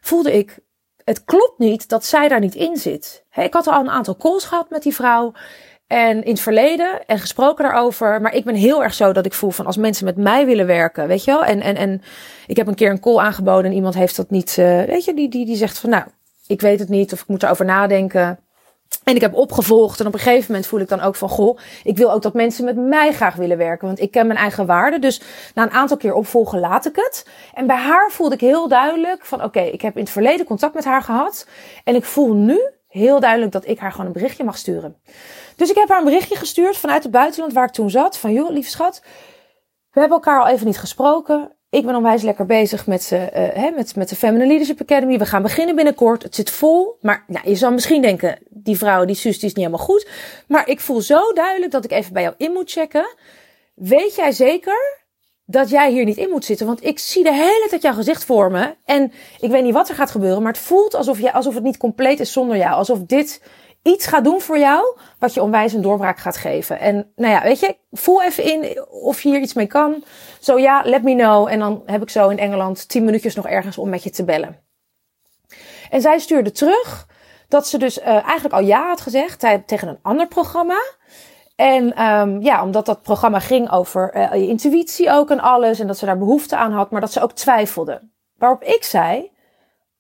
voelde 0.02 0.34
ik, 0.34 0.60
het 1.04 1.24
klopt 1.24 1.60
niet 1.60 1.90
dat 1.90 2.06
zij 2.06 2.28
daar 2.28 2.40
niet 2.40 2.56
in 2.56 2.78
zit. 2.78 3.26
ik 3.36 3.54
had 3.54 3.68
al 3.68 3.80
een 3.80 3.90
aantal 3.90 4.18
calls 4.18 4.46
gehad 4.46 4.70
met 4.70 4.84
die 4.84 4.96
vrouw. 4.96 5.34
En 5.88 6.24
in 6.24 6.31
het 6.31 6.39
verleden 6.39 7.06
en 7.06 7.19
gesproken 7.19 7.63
daarover. 7.63 8.21
Maar 8.21 8.35
ik 8.35 8.44
ben 8.44 8.56
heel 8.56 8.83
erg 8.83 8.94
zo 8.94 9.12
dat 9.12 9.25
ik 9.25 9.33
voel 9.33 9.50
van 9.50 9.65
als 9.65 9.77
mensen 9.77 10.06
met 10.06 10.18
mij 10.18 10.45
willen 10.45 10.65
werken, 10.65 11.07
weet 11.07 11.24
je 11.24 11.31
wel. 11.31 11.44
En, 11.44 11.62
en, 11.62 11.75
en 11.75 12.01
ik 12.47 12.57
heb 12.57 12.68
een 12.68 12.75
keer 12.75 12.89
een 12.89 13.00
call 13.00 13.18
aangeboden 13.18 13.65
en 13.65 13.75
iemand 13.75 13.95
heeft 13.95 14.15
dat 14.15 14.30
niet, 14.30 14.57
uh, 14.59 14.83
weet 14.83 15.06
je, 15.06 15.13
die, 15.13 15.30
die, 15.30 15.45
die 15.45 15.56
zegt 15.56 15.80
van 15.80 15.89
nou, 15.89 16.03
ik 16.47 16.62
weet 16.62 16.80
het 16.80 16.89
niet 16.89 17.13
of 17.13 17.21
ik 17.21 17.27
moet 17.27 17.44
erover 17.44 17.65
nadenken. 17.65 18.39
En 19.03 19.15
ik 19.15 19.21
heb 19.21 19.33
opgevolgd 19.33 20.00
en 20.00 20.07
op 20.07 20.13
een 20.13 20.19
gegeven 20.19 20.45
moment 20.47 20.68
voel 20.68 20.80
ik 20.80 20.88
dan 20.88 21.01
ook 21.01 21.15
van, 21.15 21.30
goh, 21.30 21.57
ik 21.83 21.97
wil 21.97 22.12
ook 22.12 22.21
dat 22.21 22.33
mensen 22.33 22.65
met 22.65 22.75
mij 22.75 23.13
graag 23.13 23.35
willen 23.35 23.57
werken, 23.57 23.88
want 23.88 24.00
ik 24.00 24.12
ken 24.12 24.27
mijn 24.27 24.39
eigen 24.39 24.65
waarde. 24.65 25.00
Dus 25.00 25.21
na 25.53 25.63
een 25.63 25.71
aantal 25.71 25.97
keer 25.97 26.13
opvolgen 26.13 26.59
laat 26.59 26.85
ik 26.85 26.95
het. 26.95 27.27
En 27.53 27.68
bij 27.68 27.77
haar 27.77 28.12
voelde 28.12 28.35
ik 28.35 28.41
heel 28.41 28.68
duidelijk 28.68 29.25
van, 29.25 29.44
oké, 29.44 29.59
ik 29.59 29.81
heb 29.81 29.95
in 29.95 30.01
het 30.01 30.12
verleden 30.12 30.45
contact 30.45 30.74
met 30.74 30.85
haar 30.85 31.01
gehad 31.01 31.47
en 31.83 31.95
ik 31.95 32.03
voel 32.03 32.33
nu 32.33 32.62
heel 32.88 33.19
duidelijk 33.19 33.51
dat 33.51 33.68
ik 33.68 33.80
haar 33.80 33.91
gewoon 33.91 34.06
een 34.06 34.13
berichtje 34.13 34.44
mag 34.44 34.57
sturen. 34.57 34.95
Dus 35.56 35.70
ik 35.70 35.76
heb 35.76 35.90
haar 35.90 35.98
een 35.98 36.04
berichtje 36.04 36.36
gestuurd 36.36 36.78
vanuit 36.78 37.04
het 37.04 37.12
buitenland 37.12 37.54
waar 37.54 37.66
ik 37.66 37.72
toen 37.72 37.90
zat. 37.90 38.18
Van 38.18 38.34
joh, 38.34 38.50
lieve 38.50 38.70
schat, 38.70 39.02
we 39.92 40.00
hebben 40.00 40.18
elkaar 40.18 40.40
al 40.40 40.48
even 40.48 40.66
niet 40.66 40.78
gesproken. 40.78 41.52
Ik 41.70 41.86
ben 41.86 41.96
onwijs 41.96 42.22
lekker 42.22 42.46
bezig 42.46 42.88
met, 42.88 43.12
uh, 43.14 43.76
met, 43.76 43.96
met 43.96 44.10
de 44.10 44.16
Feminine 44.16 44.48
Leadership 44.48 44.82
Academy. 44.82 45.18
We 45.18 45.26
gaan 45.26 45.42
beginnen 45.42 45.76
binnenkort. 45.76 46.24
Het 46.24 46.36
zit 46.36 46.50
vol. 46.50 46.98
Maar 47.02 47.24
nou, 47.28 47.50
je 47.50 47.56
zal 47.56 47.72
misschien 47.72 48.02
denken, 48.02 48.40
die 48.50 48.78
vrouw, 48.78 49.06
die 49.06 49.16
zus, 49.16 49.40
die 49.40 49.50
is 49.50 49.56
niet 49.56 49.66
helemaal 49.66 49.86
goed. 49.86 50.07
Maar 50.48 50.69
ik 50.69 50.80
voel 50.80 51.02
zo 51.02 51.31
duidelijk 51.33 51.72
dat 51.72 51.83
ik 51.83 51.92
even 51.92 52.14
bij 52.14 52.22
jou 52.22 52.36
in 52.38 52.52
moet 52.52 52.72
checken. 52.72 53.16
Weet 53.76 54.16
jij 54.16 54.31
zeker 54.31 55.02
dat 55.45 55.69
jij 55.69 55.92
hier 55.92 56.06
niet 56.06 56.18
in 56.18 56.30
moet 56.30 56.45
zitten. 56.45 56.66
Want 56.66 56.86
ik 56.86 57.00
zie 57.00 57.24
de 57.24 57.33
hele 57.33 57.68
tijd 57.69 57.81
jouw 57.81 57.94
gezicht 57.94 58.26
voor 58.26 58.52
me. 58.52 58.76
En 58.86 59.12
ik 59.40 59.50
weet 59.50 59.64
niet 59.64 59.74
wat 59.74 59.90
er 59.90 59.95
gaat 59.95 60.12
gebeuren. 60.12 60.42
Maar 60.42 60.52
het 60.52 60.62
voelt 60.62 60.94
alsof, 60.94 61.19
je, 61.19 61.33
alsof 61.33 61.54
het 61.54 61.64
niet 61.64 61.78
compleet 61.78 62.19
is 62.19 62.31
zonder 62.31 62.57
jou. 62.57 62.74
Alsof 62.74 63.00
dit 63.00 63.42
iets 63.83 64.06
gaat 64.06 64.23
doen 64.23 64.42
voor 64.42 64.57
jou. 64.57 64.97
Wat 65.19 65.33
je 65.33 65.42
onwijs 65.42 65.73
een 65.73 65.81
doorbraak 65.81 66.18
gaat 66.18 66.37
geven. 66.37 66.80
En 66.80 67.11
nou 67.16 67.33
ja, 67.33 67.42
weet 67.42 67.59
je, 67.59 67.78
voel 67.92 68.23
even 68.23 68.44
in 68.44 68.85
of 68.90 69.21
je 69.21 69.30
hier 69.30 69.40
iets 69.40 69.54
mee 69.54 69.68
kan. 69.68 70.04
Zo 70.40 70.57
ja, 70.57 70.81
let 70.85 71.04
me 71.04 71.16
know. 71.16 71.47
En 71.47 71.59
dan 71.59 71.83
heb 71.85 72.02
ik 72.02 72.09
zo 72.09 72.30
in 72.30 72.40
Engeland 72.40 72.90
tien 72.90 73.06
minuutjes 73.06 73.35
nog 73.35 73.47
ergens 73.47 73.78
om 73.78 73.90
met 73.90 74.04
je 74.04 74.09
te 74.09 74.23
bellen. 74.23 74.59
En 75.90 76.02
zij 76.02 76.19
stuurde 76.19 76.52
terug 76.52 77.07
dat 77.47 77.68
ze 77.68 77.78
dus 77.78 77.97
uh, 77.97 78.07
eigenlijk 78.07 78.54
al 78.54 78.61
ja 78.61 78.87
had 78.87 79.02
gezegd 79.02 79.40
tegen 79.66 79.87
een 79.87 79.99
ander 80.02 80.28
programma. 80.28 80.81
En 81.56 82.04
um, 82.04 82.42
ja, 82.42 82.63
omdat 82.63 82.85
dat 82.85 83.02
programma 83.02 83.40
ging 83.40 83.71
over 83.71 84.16
uh, 84.16 84.33
je 84.33 84.47
intuïtie 84.47 85.11
ook 85.11 85.30
en 85.30 85.40
alles. 85.40 85.80
En 85.80 85.87
dat 85.87 85.97
ze 85.97 86.06
daar 86.06 86.18
behoefte 86.18 86.56
aan 86.56 86.71
had, 86.71 86.92
maar 86.92 87.02
dat 87.02 87.11
ze 87.11 87.21
ook 87.21 87.31
twijfelde. 87.31 88.09
Waarop 88.37 88.63
ik 88.63 88.83
zei, 88.83 89.31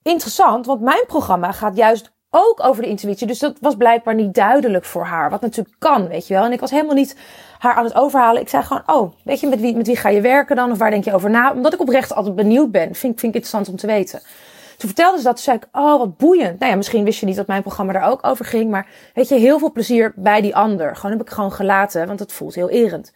interessant, 0.01 0.65
want 0.65 0.81
mijn 0.81 1.05
programma 1.07 1.51
gaat 1.51 1.75
juist 1.75 2.13
ook 2.35 2.63
over 2.63 2.81
de 2.81 2.89
intuïtie. 2.89 3.27
Dus 3.27 3.39
dat 3.39 3.57
was 3.59 3.75
blijkbaar 3.75 4.15
niet 4.15 4.33
duidelijk 4.33 4.85
voor 4.85 5.05
haar. 5.05 5.29
Wat 5.29 5.41
natuurlijk 5.41 5.75
kan, 5.79 6.07
weet 6.07 6.27
je 6.27 6.33
wel. 6.33 6.43
En 6.43 6.51
ik 6.51 6.59
was 6.59 6.71
helemaal 6.71 6.95
niet 6.95 7.15
haar 7.59 7.73
aan 7.75 7.83
het 7.83 7.95
overhalen. 7.95 8.41
Ik 8.41 8.49
zei 8.49 8.63
gewoon, 8.63 8.83
oh, 8.85 9.13
weet 9.23 9.39
je, 9.39 9.47
met 9.47 9.59
wie, 9.59 9.75
met 9.75 9.87
wie 9.87 9.95
ga 9.95 10.09
je 10.09 10.21
werken 10.21 10.55
dan? 10.55 10.71
Of 10.71 10.77
waar 10.77 10.91
denk 10.91 11.03
je 11.03 11.13
over 11.13 11.29
na? 11.29 11.53
Omdat 11.53 11.73
ik 11.73 11.79
oprecht 11.79 12.13
altijd 12.13 12.35
benieuwd 12.35 12.71
ben. 12.71 12.83
Vind, 12.83 12.99
vind 12.99 13.21
ik 13.21 13.23
interessant 13.23 13.69
om 13.69 13.75
te 13.75 13.87
weten. 13.87 14.21
Toen 14.77 14.89
vertelde 14.89 15.17
ze 15.17 15.23
dat, 15.23 15.35
toen 15.35 15.43
zei 15.43 15.57
ik, 15.57 15.67
oh, 15.71 15.97
wat 15.97 16.17
boeiend. 16.17 16.59
Nou 16.59 16.71
ja, 16.71 16.77
misschien 16.77 17.03
wist 17.03 17.19
je 17.19 17.25
niet 17.25 17.35
dat 17.35 17.47
mijn 17.47 17.61
programma 17.61 17.93
daar 17.93 18.09
ook 18.09 18.25
over 18.25 18.45
ging. 18.45 18.69
Maar 18.69 18.87
weet 19.13 19.27
je, 19.27 19.35
heel 19.35 19.59
veel 19.59 19.71
plezier 19.71 20.13
bij 20.15 20.41
die 20.41 20.55
ander. 20.55 20.95
Gewoon 20.95 21.17
heb 21.17 21.27
ik 21.27 21.33
gewoon 21.33 21.51
gelaten, 21.51 22.07
want 22.07 22.19
het 22.19 22.31
voelt 22.33 22.55
heel 22.55 22.69
erend. 22.69 23.13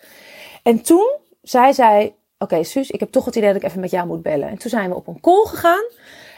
En 0.64 0.82
toen 0.82 1.16
zei 1.42 1.74
zij, 1.74 2.16
oké, 2.38 2.64
Suus, 2.64 2.90
ik 2.90 3.00
heb 3.00 3.12
toch 3.12 3.26
het 3.26 3.36
idee 3.36 3.54
dat 3.54 3.62
ik 3.62 3.68
even 3.68 3.80
met 3.80 3.92
jou 3.92 4.08
moet 4.08 4.22
bellen. 4.22 4.50
En 4.50 4.58
toen 4.58 4.70
zijn 4.70 4.90
we 4.90 4.96
op 4.96 5.08
een 5.08 5.22
call 5.22 5.46
gegaan. 5.46 5.84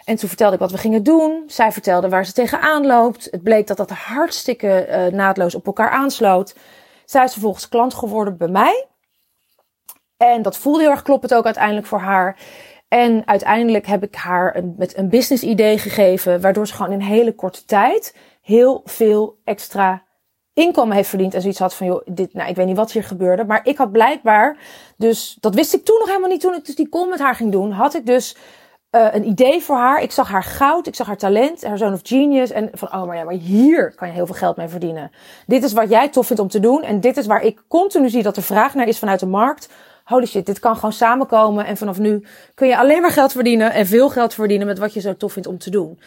En 0.06 0.16
toen 0.16 0.28
vertelde 0.30 0.54
ik 0.54 0.60
wat 0.60 0.72
we 0.72 0.78
gingen 0.78 1.04
doen. 1.04 1.44
Zij 1.48 1.72
vertelde 1.72 2.10
waar 2.10 2.26
ze 2.26 2.34
tegenaan 2.34 2.86
loopt. 2.86 3.28
Het 3.32 3.44
bleek 3.44 3.68
dat 3.68 3.78
dat 3.78 3.90
hartstikke 3.90 4.88
uh, 4.90 5.06
naadloos 5.18 5.56
op 5.56 5.66
elkaar 5.66 5.90
aansloot. 5.90 6.56
Zij 7.06 7.24
is 7.24 7.32
vervolgens 7.32 7.70
klant 7.70 7.94
geworden 7.94 8.38
bij 8.38 8.48
mij. 8.48 8.86
En 10.18 10.42
dat 10.42 10.58
voelde 10.58 10.82
heel 10.82 10.92
erg 10.92 11.02
kloppend 11.02 11.34
ook 11.34 11.46
uiteindelijk 11.46 11.88
voor 11.88 12.00
haar. 12.00 12.38
En 12.88 13.28
uiteindelijk 13.28 13.88
heb 13.88 14.04
ik 14.04 14.16
haar 14.16 14.56
een, 14.56 14.76
met 14.78 14.98
een 14.98 15.10
business 15.10 15.44
idee 15.44 15.78
gegeven, 15.78 16.42
waardoor 16.42 16.68
ze 16.68 16.74
gewoon 16.74 16.92
in 16.92 17.00
hele 17.00 17.36
korte 17.36 17.66
tijd 17.66 18.16
heel 18.42 18.82
veel 18.86 19.40
extra 19.44 20.04
inkomen 20.54 20.96
heeft 20.96 21.10
verdiend 21.10 21.34
en 21.34 21.42
zoiets 21.42 21.60
had 21.60 21.76
van, 21.76 21.88
joh, 21.88 22.02
dit, 22.06 22.34
nou, 22.34 22.50
ik 22.50 22.56
weet 22.56 22.66
niet 22.66 22.76
wat 22.76 22.92
hier 22.92 23.04
gebeurde, 23.04 23.46
maar 23.46 23.66
ik 23.66 23.78
had 23.78 23.92
blijkbaar, 23.92 24.58
dus 24.98 25.38
dat 25.40 25.56
wist 25.56 25.74
ik 25.74 25.86
toen 25.86 25.98
nog 26.00 26.08
helemaal 26.08 26.30
niet 26.30 26.42
toen 26.42 26.54
ik 26.54 26.66
dus 26.66 26.76
die 26.76 26.90
call 26.90 27.08
met 27.08 27.20
haar 27.20 27.36
ging 27.36 27.52
doen, 27.52 27.72
had 27.72 27.94
ik 27.94 28.06
dus 28.06 28.36
uh, 28.92 29.08
een 29.12 29.28
idee 29.28 29.62
voor 29.62 29.76
haar. 29.76 30.02
Ik 30.02 30.12
zag 30.12 30.28
haar 30.28 30.44
goud, 30.44 30.88
ik 30.88 30.96
zag 30.96 31.08
haar 31.08 31.18
talent, 31.18 31.64
haar 31.64 31.78
zoon 31.78 31.94
of 31.94 32.00
genius. 32.04 32.52
En 32.52 32.70
van, 32.74 32.94
oh 32.94 33.04
maar 33.04 33.18
ja, 33.18 33.24
maar 33.24 33.34
hier 33.34 33.94
kan 33.96 34.08
je 34.08 34.14
heel 34.14 34.26
veel 34.26 34.36
geld 34.36 34.58
mee 34.58 34.68
verdienen. 34.68 35.12
Dit 35.48 35.64
is 35.64 35.74
wat 35.74 35.90
jij 35.90 36.10
tof 36.10 36.28
vindt 36.28 36.42
om 36.42 36.48
te 36.48 36.60
doen. 36.60 36.84
En 36.84 37.00
dit 37.00 37.18
is 37.18 37.26
waar 37.26 37.44
ik 37.44 37.62
continu 37.68 38.10
zie 38.10 38.24
dat 38.24 38.38
er 38.38 38.44
vraag 38.44 38.74
naar 38.74 38.88
is 38.88 39.00
vanuit 39.00 39.20
de 39.20 39.26
markt. 39.26 39.70
Holy 40.04 40.26
shit, 40.26 40.46
dit 40.46 40.60
kan 40.60 40.76
gewoon 40.76 40.94
samenkomen. 40.94 41.66
En 41.66 41.78
vanaf 41.78 42.00
nu 42.00 42.26
kun 42.56 42.68
je 42.68 42.78
alleen 42.78 43.02
maar 43.02 43.12
geld 43.12 43.32
verdienen 43.32 43.72
en 43.72 43.86
veel 43.86 44.10
geld 44.10 44.34
verdienen 44.34 44.68
met 44.68 44.80
wat 44.80 44.94
je 44.94 45.00
zo 45.00 45.18
tof 45.18 45.34
vindt 45.34 45.48
om 45.48 45.58
te 45.58 45.70
doen. 45.70 46.00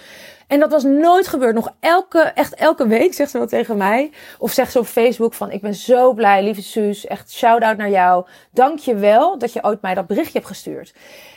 En 0.46 0.60
dat 0.60 0.70
was 0.70 0.82
nooit 0.82 1.28
gebeurd. 1.28 1.54
Nog 1.54 1.74
elke, 1.80 2.20
echt 2.20 2.54
elke 2.54 2.86
week 2.86 3.14
zegt 3.14 3.30
ze 3.30 3.38
wel 3.38 3.46
tegen 3.46 3.76
mij. 3.76 4.10
Of 4.38 4.52
zegt 4.52 4.72
ze 4.72 4.78
op 4.78 4.86
Facebook 4.86 5.34
van, 5.34 5.50
ik 5.50 5.60
ben 5.60 5.74
zo 5.74 6.12
blij, 6.12 6.42
lieve 6.42 6.62
Suus. 6.62 7.06
Echt 7.06 7.32
shout-out 7.32 7.76
naar 7.76 7.90
jou. 7.90 8.26
Dank 8.50 8.78
je 8.78 8.94
wel 8.94 9.38
dat 9.38 9.52
je 9.52 9.64
ooit 9.64 9.82
mij 9.82 9.94
dat 9.94 10.06
berichtje 10.06 10.38
hebt 10.38 10.46
gestuurd. 10.46 10.94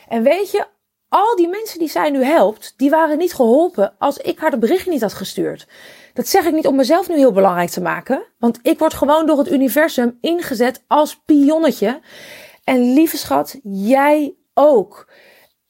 En 0.08 0.24
weet 0.24 0.52
je, 0.52 0.66
al 1.10 1.36
die 1.36 1.48
mensen 1.48 1.80
die 1.80 1.90
zij 1.90 2.10
nu 2.10 2.24
helpt, 2.24 2.74
die 2.78 2.90
waren 2.90 3.18
niet 3.18 3.34
geholpen 3.34 3.96
als 4.00 4.18
ik 4.18 4.40
haar 4.40 4.52
de 4.52 4.58
berichtje 4.58 4.92
niet 4.92 5.02
had 5.02 5.14
gestuurd. 5.14 5.68
Dat 6.14 6.28
zeg 6.28 6.46
ik 6.46 6.54
niet 6.54 6.68
om 6.68 6.76
mezelf 6.76 7.08
nu 7.10 7.16
heel 7.16 7.32
belangrijk 7.32 7.70
te 7.70 7.82
maken, 7.82 8.24
want 8.40 8.60
ik 8.62 8.80
word 8.80 8.94
gewoon 8.94 9.26
door 9.26 9.38
het 9.38 9.52
universum 9.52 10.18
ingezet 10.22 10.84
als 10.88 11.22
pionnetje. 11.26 12.02
En 12.64 12.94
lieve 12.94 13.18
schat, 13.18 13.60
jij 13.64 14.36
ook. 14.54 15.08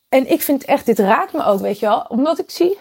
En 0.09 0.31
ik 0.31 0.41
vind 0.41 0.65
echt, 0.65 0.85
dit 0.85 0.99
raakt 0.99 1.33
me 1.33 1.43
ook, 1.43 1.59
weet 1.59 1.79
je 1.79 1.85
wel, 1.85 2.05
omdat 2.07 2.39
ik 2.39 2.49
zie 2.49 2.77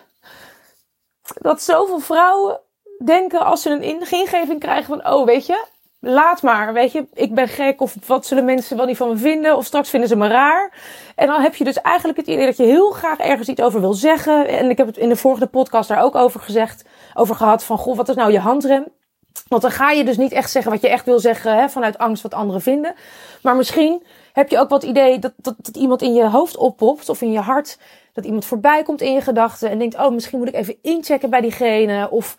dat 1.34 1.62
zoveel 1.62 1.98
vrouwen 1.98 2.60
denken 3.04 3.40
als 3.40 3.62
ze 3.62 3.70
een 3.70 3.82
ingeving 3.82 4.60
krijgen 4.60 4.84
van, 4.84 5.12
oh, 5.12 5.26
weet 5.26 5.46
je, 5.46 5.64
laat 6.04 6.42
maar, 6.42 6.72
weet 6.72 6.92
je, 6.92 7.06
ik 7.14 7.34
ben 7.34 7.48
gek 7.48 7.80
of 7.80 7.94
wat 8.06 8.26
zullen 8.26 8.44
mensen 8.44 8.76
wel 8.76 8.86
niet 8.86 8.96
van 8.96 9.08
me 9.08 9.16
vinden 9.16 9.56
of 9.56 9.64
straks 9.64 9.90
vinden 9.90 10.08
ze 10.08 10.16
me 10.16 10.28
raar. 10.28 10.72
En 11.14 11.26
dan 11.26 11.40
heb 11.40 11.54
je 11.54 11.64
dus 11.64 11.80
eigenlijk 11.80 12.18
het 12.18 12.26
idee 12.26 12.46
dat 12.46 12.56
je 12.56 12.64
heel 12.64 12.90
graag 12.90 13.18
ergens 13.18 13.48
iets 13.48 13.62
over 13.62 13.80
wil 13.80 13.92
zeggen. 13.92 14.48
En 14.48 14.70
ik 14.70 14.76
heb 14.76 14.86
het 14.86 14.96
in 14.96 15.08
de 15.08 15.16
vorige 15.16 15.46
podcast 15.46 15.88
daar 15.88 16.02
ook 16.02 16.14
over 16.14 16.40
gezegd, 16.40 16.84
over 17.14 17.34
gehad 17.34 17.64
van, 17.64 17.78
goh, 17.78 17.96
wat 17.96 18.08
is 18.08 18.14
nou 18.14 18.32
je 18.32 18.38
handrem? 18.38 18.84
Want 19.48 19.62
dan 19.62 19.70
ga 19.70 19.90
je 19.90 20.04
dus 20.04 20.16
niet 20.16 20.32
echt 20.32 20.50
zeggen 20.50 20.72
wat 20.72 20.80
je 20.80 20.88
echt 20.88 21.04
wil 21.04 21.18
zeggen 21.18 21.56
hè, 21.56 21.68
vanuit 21.68 21.98
angst 21.98 22.22
wat 22.22 22.34
anderen 22.34 22.60
vinden. 22.60 22.94
Maar 23.42 23.56
misschien 23.56 24.02
heb 24.32 24.50
je 24.50 24.58
ook 24.58 24.68
wat 24.68 24.82
idee 24.82 25.18
dat, 25.18 25.32
dat, 25.36 25.54
dat 25.58 25.76
iemand 25.76 26.02
in 26.02 26.14
je 26.14 26.28
hoofd 26.28 26.56
oppopt 26.56 27.08
of 27.08 27.22
in 27.22 27.32
je 27.32 27.38
hart. 27.38 27.78
Dat 28.12 28.24
iemand 28.24 28.44
voorbij 28.44 28.82
komt 28.82 29.00
in 29.00 29.12
je 29.12 29.20
gedachten 29.20 29.70
en 29.70 29.78
denkt, 29.78 29.96
oh, 29.96 30.10
misschien 30.10 30.38
moet 30.38 30.48
ik 30.48 30.54
even 30.54 30.76
inchecken 30.82 31.30
bij 31.30 31.40
diegene. 31.40 32.10
Of 32.10 32.36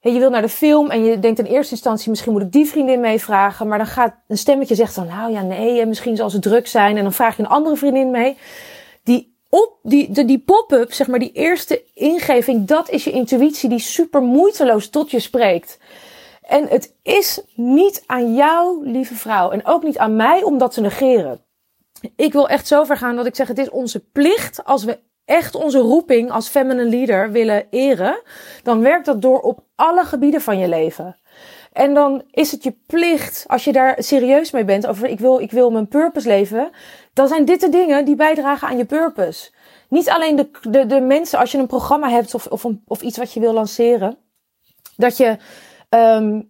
je 0.00 0.18
wil 0.18 0.30
naar 0.30 0.42
de 0.42 0.48
film 0.48 0.90
en 0.90 1.04
je 1.04 1.18
denkt 1.18 1.38
in 1.38 1.44
eerste 1.44 1.74
instantie, 1.74 2.10
misschien 2.10 2.32
moet 2.32 2.42
ik 2.42 2.52
die 2.52 2.66
vriendin 2.66 3.00
meevragen. 3.00 3.68
Maar 3.68 3.78
dan 3.78 3.86
gaat 3.86 4.14
een 4.28 4.38
stemmetje 4.38 4.74
zegt 4.74 4.94
dan, 4.94 5.06
nou 5.06 5.32
ja, 5.32 5.42
nee, 5.42 5.86
misschien 5.86 6.16
zal 6.16 6.30
ze 6.30 6.38
druk 6.38 6.66
zijn. 6.66 6.96
En 6.96 7.02
dan 7.02 7.12
vraag 7.12 7.36
je 7.36 7.42
een 7.42 7.48
andere 7.48 7.76
vriendin 7.76 8.10
mee. 8.10 8.36
Die 9.02 9.38
op, 9.48 9.78
die, 9.82 10.10
de, 10.10 10.24
die 10.24 10.38
pop-up, 10.38 10.92
zeg 10.92 11.06
maar, 11.06 11.18
die 11.18 11.32
eerste 11.32 11.82
ingeving, 11.94 12.66
dat 12.66 12.90
is 12.90 13.04
je 13.04 13.10
intuïtie 13.10 13.68
die 13.68 13.78
super 13.78 14.22
moeiteloos 14.22 14.90
tot 14.90 15.10
je 15.10 15.20
spreekt. 15.20 15.78
En 16.42 16.68
het 16.68 16.94
is 17.02 17.42
niet 17.54 18.02
aan 18.06 18.34
jou, 18.34 18.90
lieve 18.90 19.14
vrouw, 19.14 19.50
en 19.50 19.66
ook 19.66 19.82
niet 19.82 19.98
aan 19.98 20.16
mij 20.16 20.42
om 20.42 20.58
dat 20.58 20.72
te 20.72 20.80
negeren. 20.80 21.44
Ik 22.16 22.32
wil 22.32 22.48
echt 22.48 22.66
zo 22.66 22.84
ver 22.84 22.96
gaan 22.96 23.16
dat 23.16 23.26
ik 23.26 23.34
zeg, 23.34 23.48
het 23.48 23.58
is 23.58 23.70
onze 23.70 24.00
plicht 24.00 24.64
als 24.64 24.84
we 24.84 24.98
echt 25.30 25.54
onze 25.54 25.78
roeping 25.78 26.30
als 26.30 26.48
feminine 26.48 26.88
leader 26.88 27.30
willen 27.30 27.66
eren, 27.70 28.22
dan 28.62 28.80
werkt 28.80 29.06
dat 29.06 29.22
door 29.22 29.40
op 29.40 29.60
alle 29.74 30.04
gebieden 30.04 30.40
van 30.40 30.58
je 30.58 30.68
leven. 30.68 31.16
En 31.72 31.94
dan 31.94 32.22
is 32.30 32.50
het 32.50 32.62
je 32.62 32.74
plicht, 32.86 33.44
als 33.46 33.64
je 33.64 33.72
daar 33.72 33.94
serieus 33.98 34.50
mee 34.50 34.64
bent, 34.64 34.86
over 34.86 35.08
ik 35.08 35.20
wil, 35.20 35.38
ik 35.38 35.50
wil 35.50 35.70
mijn 35.70 35.88
purpose 35.88 36.28
leven, 36.28 36.70
dan 37.12 37.28
zijn 37.28 37.44
dit 37.44 37.60
de 37.60 37.68
dingen 37.68 38.04
die 38.04 38.16
bijdragen 38.16 38.68
aan 38.68 38.76
je 38.76 38.84
purpose. 38.84 39.50
Niet 39.88 40.08
alleen 40.08 40.36
de, 40.36 40.50
de, 40.68 40.86
de 40.86 41.00
mensen, 41.00 41.38
als 41.38 41.52
je 41.52 41.58
een 41.58 41.66
programma 41.66 42.08
hebt 42.08 42.34
of, 42.34 42.46
of, 42.46 42.66
of 42.86 43.02
iets 43.02 43.18
wat 43.18 43.32
je 43.32 43.40
wil 43.40 43.52
lanceren, 43.52 44.16
dat 44.96 45.16
je 45.16 45.36
um, 45.90 46.49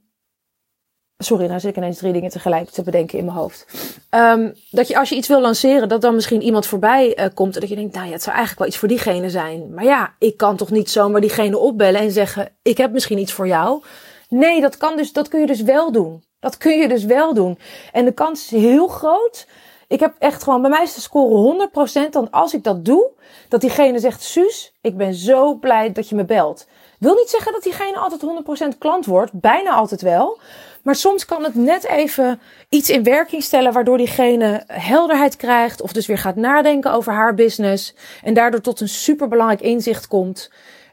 Sorry, 1.23 1.47
nou 1.47 1.61
zit 1.61 1.71
ik 1.71 1.77
ineens 1.77 1.99
drie 1.99 2.13
dingen 2.13 2.31
tegelijk 2.31 2.71
te 2.71 2.83
bedenken 2.83 3.19
in 3.19 3.25
mijn 3.25 3.37
hoofd. 3.37 3.67
Um, 4.11 4.55
dat 4.71 4.89
je 4.89 4.99
als 4.99 5.09
je 5.09 5.15
iets 5.15 5.29
wil 5.29 5.41
lanceren, 5.41 5.89
dat 5.89 6.01
dan 6.01 6.15
misschien 6.15 6.43
iemand 6.43 6.67
voorbij 6.67 7.19
uh, 7.19 7.25
komt. 7.35 7.55
En 7.55 7.61
dat 7.61 7.69
je 7.69 7.77
denkt, 7.77 7.95
nou 7.95 8.07
ja, 8.07 8.13
het 8.13 8.23
zou 8.23 8.37
eigenlijk 8.37 8.59
wel 8.59 8.69
iets 8.69 8.79
voor 8.79 8.89
diegene 8.89 9.31
zijn. 9.31 9.75
Maar 9.75 9.85
ja, 9.85 10.15
ik 10.19 10.37
kan 10.37 10.57
toch 10.57 10.71
niet 10.71 10.91
zomaar 10.91 11.21
diegene 11.21 11.59
opbellen 11.59 12.01
en 12.01 12.11
zeggen, 12.11 12.53
ik 12.63 12.77
heb 12.77 12.93
misschien 12.93 13.19
iets 13.19 13.33
voor 13.33 13.47
jou. 13.47 13.83
Nee, 14.29 14.61
dat 14.61 14.77
kan 14.77 14.97
dus, 14.97 15.13
dat 15.13 15.29
kun 15.29 15.41
je 15.41 15.47
dus 15.47 15.63
wel 15.63 15.93
doen. 15.93 16.25
Dat 16.41 16.57
kun 16.57 16.79
je 16.79 16.89
dus 16.89 17.05
wel 17.05 17.35
doen. 17.35 17.59
En 17.93 18.05
de 18.05 18.13
kans 18.13 18.53
is 18.53 18.61
heel 18.61 18.89
groot. 18.89 19.47
Ik 19.89 20.01
heb 20.01 20.15
echt 20.19 20.43
gewoon, 20.43 20.61
bij 20.61 20.71
mij 20.71 20.83
is 20.83 20.95
de 20.95 21.01
score 21.01 21.69
100%. 22.07 22.11
Dan 22.11 22.31
als 22.31 22.55
ik 22.55 22.65
dat 22.65 22.85
doe, 22.85 23.11
dat 23.49 23.61
diegene 23.61 23.99
zegt, 23.99 24.23
Suus, 24.23 24.73
ik 24.81 24.97
ben 24.97 25.15
zo 25.15 25.55
blij 25.55 25.93
dat 25.93 26.09
je 26.09 26.15
me 26.15 26.25
belt. 26.25 26.67
Wil 26.99 27.15
niet 27.15 27.31
zeggen 27.31 27.53
dat 27.53 27.63
diegene 27.63 27.97
altijd 27.97 28.75
100% 28.75 28.79
klant 28.79 29.07
wordt. 29.07 29.33
Bijna 29.33 29.71
altijd 29.71 30.03
wel. 30.03 30.41
Maar 30.83 30.95
soms 30.95 31.25
kan 31.25 31.45
het 31.45 31.55
net 31.55 31.85
even 31.87 32.41
iets 32.69 32.91
in 32.91 33.03
werking 33.03 33.43
stellen 33.43 33.73
waardoor 33.73 33.97
diegene 33.97 34.63
helderheid 34.67 35.37
krijgt 35.37 35.83
of 35.83 35.93
dus 35.93 36.07
weer 36.07 36.19
gaat 36.19 36.37
nadenken 36.37 36.93
over 36.93 37.13
haar 37.13 37.35
business 37.35 37.95
en 38.23 38.35
daardoor 38.35 38.61
tot 38.61 38.81
een 38.81 38.89
superbelangrijk 38.89 39.61
inzicht 39.61 40.09
komt 40.09 40.51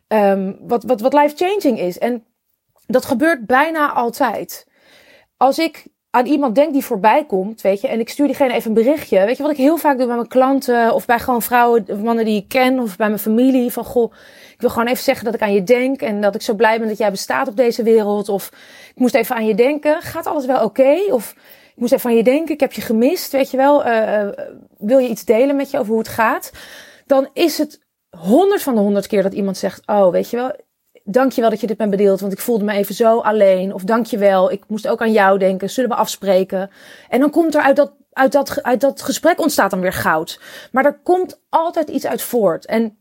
um, 0.07 0.57
wat, 0.61 0.83
wat, 0.83 1.01
wat 1.01 1.13
life-changing 1.13 1.79
is. 1.79 1.97
En 1.97 2.25
dat 2.85 3.05
gebeurt 3.05 3.45
bijna 3.45 3.91
altijd. 3.91 4.67
Als 5.37 5.59
ik 5.59 5.85
aan 6.09 6.25
iemand 6.25 6.55
denk 6.55 6.73
die 6.73 6.83
voorbij 6.83 7.25
komt, 7.25 7.61
weet 7.61 7.81
je, 7.81 7.87
en 7.87 7.99
ik 7.99 8.09
stuur 8.09 8.25
diegene 8.25 8.53
even 8.53 8.67
een 8.67 8.83
berichtje. 8.83 9.25
Weet 9.25 9.37
je 9.37 9.43
wat 9.43 9.51
ik 9.51 9.57
heel 9.57 9.77
vaak 9.77 9.97
doe 9.97 10.05
bij 10.05 10.15
mijn 10.15 10.27
klanten 10.27 10.93
of 10.93 11.05
bij 11.05 11.19
gewoon 11.19 11.41
vrouwen 11.41 12.03
mannen 12.03 12.25
die 12.25 12.41
ik 12.41 12.47
ken 12.47 12.79
of 12.79 12.95
bij 12.95 13.07
mijn 13.07 13.19
familie 13.19 13.71
van 13.71 13.83
goh, 13.85 14.13
ik 14.53 14.61
wil 14.61 14.69
gewoon 14.69 14.87
even 14.87 15.03
zeggen 15.03 15.25
dat 15.25 15.33
ik 15.33 15.41
aan 15.41 15.53
je 15.53 15.63
denk 15.63 16.01
en 16.01 16.21
dat 16.21 16.35
ik 16.35 16.41
zo 16.41 16.53
blij 16.53 16.79
ben 16.79 16.87
dat 16.87 16.97
jij 16.97 17.11
bestaat 17.11 17.47
op 17.47 17.55
deze 17.57 17.83
wereld 17.83 18.29
of 18.29 18.47
ik 18.89 18.99
moest 18.99 19.15
even 19.15 19.35
aan 19.35 19.45
je 19.45 19.55
denken. 19.55 20.01
Gaat 20.01 20.25
alles 20.25 20.45
wel 20.45 20.63
oké? 20.63 20.97
Of 21.09 21.31
ik 21.75 21.75
moest 21.75 21.93
even 21.93 22.09
aan 22.09 22.15
je 22.15 22.23
denken, 22.23 22.53
ik 22.53 22.59
heb 22.59 22.73
je 22.73 22.81
gemist, 22.81 23.31
weet 23.31 23.51
je 23.51 23.57
wel. 23.57 23.87
Uh, 23.87 24.27
wil 24.77 24.97
je 24.97 25.09
iets 25.09 25.25
delen 25.25 25.55
met 25.55 25.71
je 25.71 25.79
over 25.79 25.89
hoe 25.89 25.99
het 25.99 26.07
gaat? 26.07 26.51
Dan 27.05 27.29
is 27.33 27.57
het 27.57 27.85
honderd 28.09 28.61
van 28.61 28.75
de 28.75 28.81
honderd 28.81 29.07
keer 29.07 29.23
dat 29.23 29.33
iemand 29.33 29.57
zegt, 29.57 29.81
oh, 29.85 30.11
weet 30.11 30.29
je 30.29 30.35
wel, 30.37 30.51
dank 31.09 31.31
je 31.31 31.41
wel 31.41 31.49
dat 31.49 31.61
je 31.61 31.67
dit 31.67 31.77
bent 31.77 31.91
bedeeld, 31.91 32.19
want 32.19 32.33
ik 32.33 32.39
voelde 32.39 32.63
me 32.63 32.73
even 32.73 32.95
zo 32.95 33.19
alleen. 33.19 33.73
Of 33.73 33.83
dank 33.83 34.05
je 34.05 34.17
wel, 34.17 34.51
ik 34.51 34.63
moest 34.67 34.87
ook 34.87 35.01
aan 35.01 35.11
jou 35.11 35.39
denken, 35.39 35.69
zullen 35.69 35.89
we 35.89 35.95
afspreken? 35.95 36.69
En 37.09 37.19
dan 37.19 37.29
komt 37.29 37.55
er 37.55 37.61
uit 37.61 37.75
dat, 37.75 37.93
uit 38.11 38.31
dat, 38.31 38.63
uit 38.63 38.81
dat 38.81 39.01
gesprek 39.01 39.39
ontstaat 39.39 39.71
dan 39.71 39.79
weer 39.79 39.93
goud. 39.93 40.39
Maar 40.71 40.85
er 40.85 40.99
komt 41.03 41.41
altijd 41.49 41.89
iets 41.89 42.05
uit 42.05 42.21
voort. 42.21 42.65
En 42.65 42.97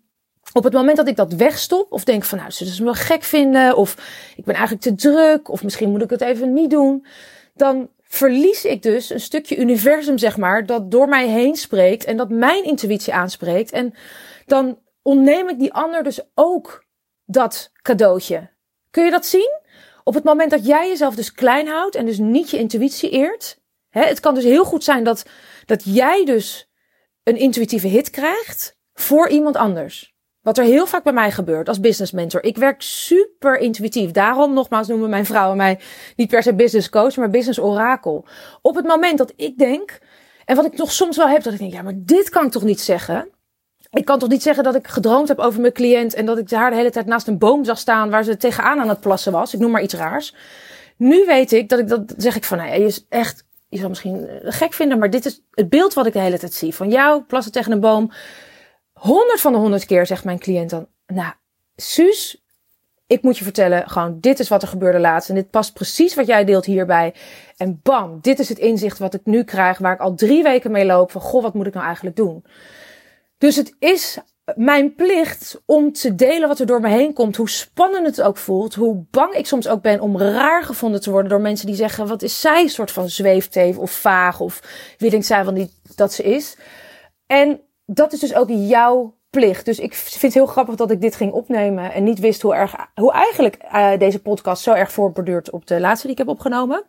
op 0.52 0.64
het 0.64 0.72
moment 0.72 0.96
dat 0.96 1.08
ik 1.08 1.16
dat 1.16 1.32
wegstop, 1.32 1.92
of 1.92 2.04
denk 2.04 2.25
van 2.25 2.38
nou, 2.38 2.50
ze 2.50 2.64
dus 2.64 2.80
me 2.80 2.94
gek 2.94 3.22
vinden, 3.22 3.76
of 3.76 3.96
ik 4.36 4.44
ben 4.44 4.54
eigenlijk 4.54 4.84
te 4.84 4.94
druk, 4.94 5.48
of 5.48 5.62
misschien 5.62 5.90
moet 5.90 6.02
ik 6.02 6.10
het 6.10 6.20
even 6.20 6.52
niet 6.52 6.70
doen, 6.70 7.06
dan 7.54 7.88
verlies 8.02 8.64
ik 8.64 8.82
dus 8.82 9.10
een 9.10 9.20
stukje 9.20 9.56
universum, 9.56 10.18
zeg 10.18 10.36
maar, 10.36 10.66
dat 10.66 10.90
door 10.90 11.08
mij 11.08 11.28
heen 11.28 11.56
spreekt 11.56 12.04
en 12.04 12.16
dat 12.16 12.28
mijn 12.28 12.64
intuïtie 12.64 13.14
aanspreekt. 13.14 13.70
En 13.70 13.94
dan 14.46 14.78
ontneem 15.02 15.48
ik 15.48 15.58
die 15.58 15.72
ander 15.72 16.02
dus 16.02 16.20
ook 16.34 16.84
dat 17.26 17.73
cadeautje. 17.83 18.50
Kun 18.90 19.04
je 19.04 19.11
dat 19.11 19.26
zien? 19.26 19.61
Op 20.04 20.14
het 20.14 20.25
moment 20.25 20.50
dat 20.50 20.66
jij 20.66 20.88
jezelf 20.88 21.14
dus 21.14 21.33
klein 21.33 21.68
houdt 21.68 21.95
en 21.95 22.06
dus 22.06 22.18
niet 22.18 22.50
je 22.50 22.59
intuïtie 22.59 23.11
eert. 23.11 23.61
Hè, 23.88 24.02
het 24.02 24.21
kan 24.21 24.35
dus 24.35 24.45
heel 24.45 24.64
goed 24.64 24.85
zijn 24.85 25.04
dat, 25.04 25.25
dat 25.64 25.83
jij 25.85 26.25
dus 26.25 26.71
een 27.23 27.37
intuïtieve 27.37 27.87
hit 27.87 28.11
krijgt 28.11 28.78
voor 28.95 29.28
iemand 29.28 29.56
anders. 29.56 30.14
Wat 30.40 30.59
er 30.59 30.64
heel 30.64 30.87
vaak 30.87 31.02
bij 31.02 31.12
mij 31.12 31.30
gebeurt 31.30 31.68
als 31.68 31.80
business 31.80 32.12
mentor. 32.12 32.42
Ik 32.45 32.56
werk 32.56 32.83
super 32.83 33.59
intuïtief. 33.59 34.11
Daarom 34.11 34.52
nogmaals 34.52 34.88
noemen 34.88 35.11
mijn 35.11 35.26
vrouwen 35.26 35.56
mij 35.56 35.80
niet 36.16 36.28
per 36.28 36.42
se 36.42 36.54
business 36.54 36.88
coach, 36.88 37.16
maar 37.16 37.30
business 37.30 37.59
orakel. 37.59 38.26
Op 38.62 38.75
het 38.75 38.87
moment 38.87 39.18
dat 39.18 39.33
ik 39.37 39.59
denk, 39.59 39.99
en 40.45 40.56
wat 40.56 40.64
ik 40.64 40.76
nog 40.76 40.92
soms 40.92 41.16
wel 41.16 41.28
heb, 41.28 41.42
dat 41.42 41.52
ik 41.52 41.59
denk, 41.59 41.73
ja, 41.73 41.83
maar 41.83 41.97
dit 41.97 42.28
kan 42.28 42.47
ik 42.47 42.52
toch 42.52 42.62
niet 42.62 42.80
zeggen? 42.80 43.28
Ik 43.90 44.04
kan 44.04 44.18
toch 44.18 44.28
niet 44.28 44.42
zeggen 44.42 44.64
dat 44.64 44.74
ik 44.74 44.86
gedroomd 44.86 45.28
heb 45.28 45.38
over 45.38 45.60
mijn 45.60 45.72
cliënt 45.72 46.14
en 46.14 46.26
dat 46.26 46.38
ik 46.38 46.50
haar 46.50 46.70
de 46.70 46.76
hele 46.76 46.90
tijd 46.90 47.06
naast 47.06 47.26
een 47.26 47.38
boom 47.38 47.64
zag 47.64 47.78
staan 47.78 48.10
waar 48.10 48.24
ze 48.24 48.36
tegenaan 48.36 48.80
aan 48.80 48.88
het 48.88 49.00
plassen 49.00 49.32
was. 49.32 49.54
Ik 49.54 49.60
noem 49.60 49.70
maar 49.70 49.82
iets 49.82 49.94
raars. 49.94 50.34
Nu 50.96 51.24
weet 51.24 51.52
ik 51.52 51.68
dat 51.68 51.78
ik 51.78 51.88
dat 51.88 52.14
zeg 52.16 52.36
ik 52.36 52.44
van, 52.44 52.58
nou, 52.58 52.70
je 52.70 52.86
is 52.86 53.06
echt, 53.08 53.44
je 53.68 53.78
zal 53.78 53.88
misschien 53.88 54.28
gek 54.42 54.72
vinden, 54.72 54.98
maar 54.98 55.10
dit 55.10 55.26
is 55.26 55.42
het 55.50 55.68
beeld 55.68 55.94
wat 55.94 56.06
ik 56.06 56.12
de 56.12 56.18
hele 56.18 56.38
tijd 56.38 56.54
zie. 56.54 56.74
Van 56.74 56.90
jou 56.90 57.22
plassen 57.22 57.52
tegen 57.52 57.72
een 57.72 57.80
boom 57.80 58.10
honderd 58.92 59.40
van 59.40 59.52
de 59.52 59.58
honderd 59.58 59.86
keer 59.86 60.06
zegt 60.06 60.24
mijn 60.24 60.38
cliënt 60.38 60.70
dan, 60.70 60.86
nou, 61.06 61.32
Suus, 61.76 62.44
ik 63.06 63.22
moet 63.22 63.38
je 63.38 63.44
vertellen, 63.44 63.88
gewoon, 63.88 64.20
dit 64.20 64.38
is 64.38 64.48
wat 64.48 64.62
er 64.62 64.68
gebeurde 64.68 64.98
laatst. 64.98 65.28
En 65.28 65.34
dit 65.34 65.50
past 65.50 65.72
precies 65.72 66.14
wat 66.14 66.26
jij 66.26 66.44
deelt 66.44 66.64
hierbij. 66.64 67.14
En 67.56 67.80
bam, 67.82 68.18
dit 68.20 68.38
is 68.38 68.48
het 68.48 68.58
inzicht 68.58 68.98
wat 68.98 69.14
ik 69.14 69.20
nu 69.24 69.44
krijg, 69.44 69.78
waar 69.78 69.92
ik 69.92 70.00
al 70.00 70.14
drie 70.14 70.42
weken 70.42 70.70
mee 70.70 70.84
loop. 70.84 71.10
Van, 71.10 71.20
goh, 71.20 71.42
wat 71.42 71.54
moet 71.54 71.66
ik 71.66 71.74
nou 71.74 71.86
eigenlijk 71.86 72.16
doen? 72.16 72.44
Dus 73.46 73.56
het 73.56 73.74
is 73.78 74.18
mijn 74.54 74.94
plicht 74.94 75.62
om 75.66 75.92
te 75.92 76.14
delen 76.14 76.48
wat 76.48 76.58
er 76.58 76.66
door 76.66 76.80
me 76.80 76.88
heen 76.88 77.12
komt. 77.12 77.36
Hoe 77.36 77.50
spannend 77.50 78.06
het 78.06 78.22
ook 78.22 78.36
voelt. 78.36 78.74
Hoe 78.74 79.04
bang 79.10 79.34
ik 79.34 79.46
soms 79.46 79.68
ook 79.68 79.82
ben 79.82 80.00
om 80.00 80.18
raar 80.18 80.64
gevonden 80.64 81.00
te 81.00 81.10
worden 81.10 81.30
door 81.30 81.40
mensen 81.40 81.66
die 81.66 81.76
zeggen: 81.76 82.06
wat 82.06 82.22
is 82.22 82.40
zij? 82.40 82.62
Een 82.62 82.68
soort 82.68 82.90
van 82.90 83.08
zweefteef 83.08 83.78
of 83.78 83.90
vaag. 83.90 84.40
Of 84.40 84.62
wie 84.98 85.10
denkt 85.10 85.26
zij 85.26 85.44
wel 85.44 85.52
niet 85.52 85.72
dat 85.94 86.12
ze 86.12 86.22
is? 86.22 86.56
En 87.26 87.60
dat 87.84 88.12
is 88.12 88.20
dus 88.20 88.34
ook 88.34 88.48
jouw 88.48 89.14
plicht. 89.30 89.64
Dus 89.64 89.78
ik 89.78 89.94
vind 89.94 90.22
het 90.22 90.34
heel 90.34 90.46
grappig 90.46 90.74
dat 90.74 90.90
ik 90.90 91.00
dit 91.00 91.16
ging 91.16 91.32
opnemen 91.32 91.92
en 91.92 92.04
niet 92.04 92.18
wist 92.18 92.42
hoe 92.42 92.54
erg, 92.54 92.74
hoe 92.94 93.12
eigenlijk 93.12 93.56
uh, 93.72 93.98
deze 93.98 94.22
podcast 94.22 94.62
zo 94.62 94.72
erg 94.72 94.92
voorborduurt 94.92 95.50
op 95.50 95.66
de 95.66 95.80
laatste 95.80 96.06
die 96.06 96.16
ik 96.16 96.18
heb 96.18 96.28
opgenomen. 96.28 96.84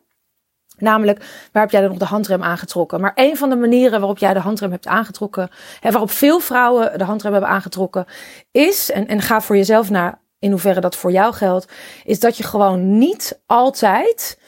Namelijk, 0.78 1.50
waar 1.52 1.62
heb 1.62 1.72
jij 1.72 1.82
dan 1.82 1.90
nog 1.90 2.00
de 2.00 2.06
handrem 2.06 2.44
aangetrokken? 2.44 3.02
Maar 3.02 3.12
een 3.16 3.38
van 3.38 3.50
de 3.50 3.56
manieren 3.56 4.00
waarop 4.00 4.18
jij 4.18 4.34
de 4.34 4.40
handrem 4.40 4.72
hebt 4.72 4.88
aangetrokken, 4.88 5.50
en 5.82 5.92
waarop 5.92 6.12
veel 6.12 6.40
vrouwen 6.40 6.98
de 6.98 7.04
handrem 7.04 7.32
hebben 7.32 7.50
aangetrokken, 7.50 8.06
is, 8.52 8.92
en, 8.92 9.08
en 9.08 9.22
ga 9.22 9.42
voor 9.42 9.56
jezelf 9.56 9.90
naar 9.90 10.22
in 10.40 10.52
hoeverre 10.52 10.82
dat 10.82 10.96
voor 10.96 11.12
jou 11.12 11.34
geldt, 11.34 11.72
is 12.04 12.20
dat 12.20 12.38
je 12.38 12.44
gewoon 12.44 12.98
niet 12.98 13.42
altijd 13.46 14.40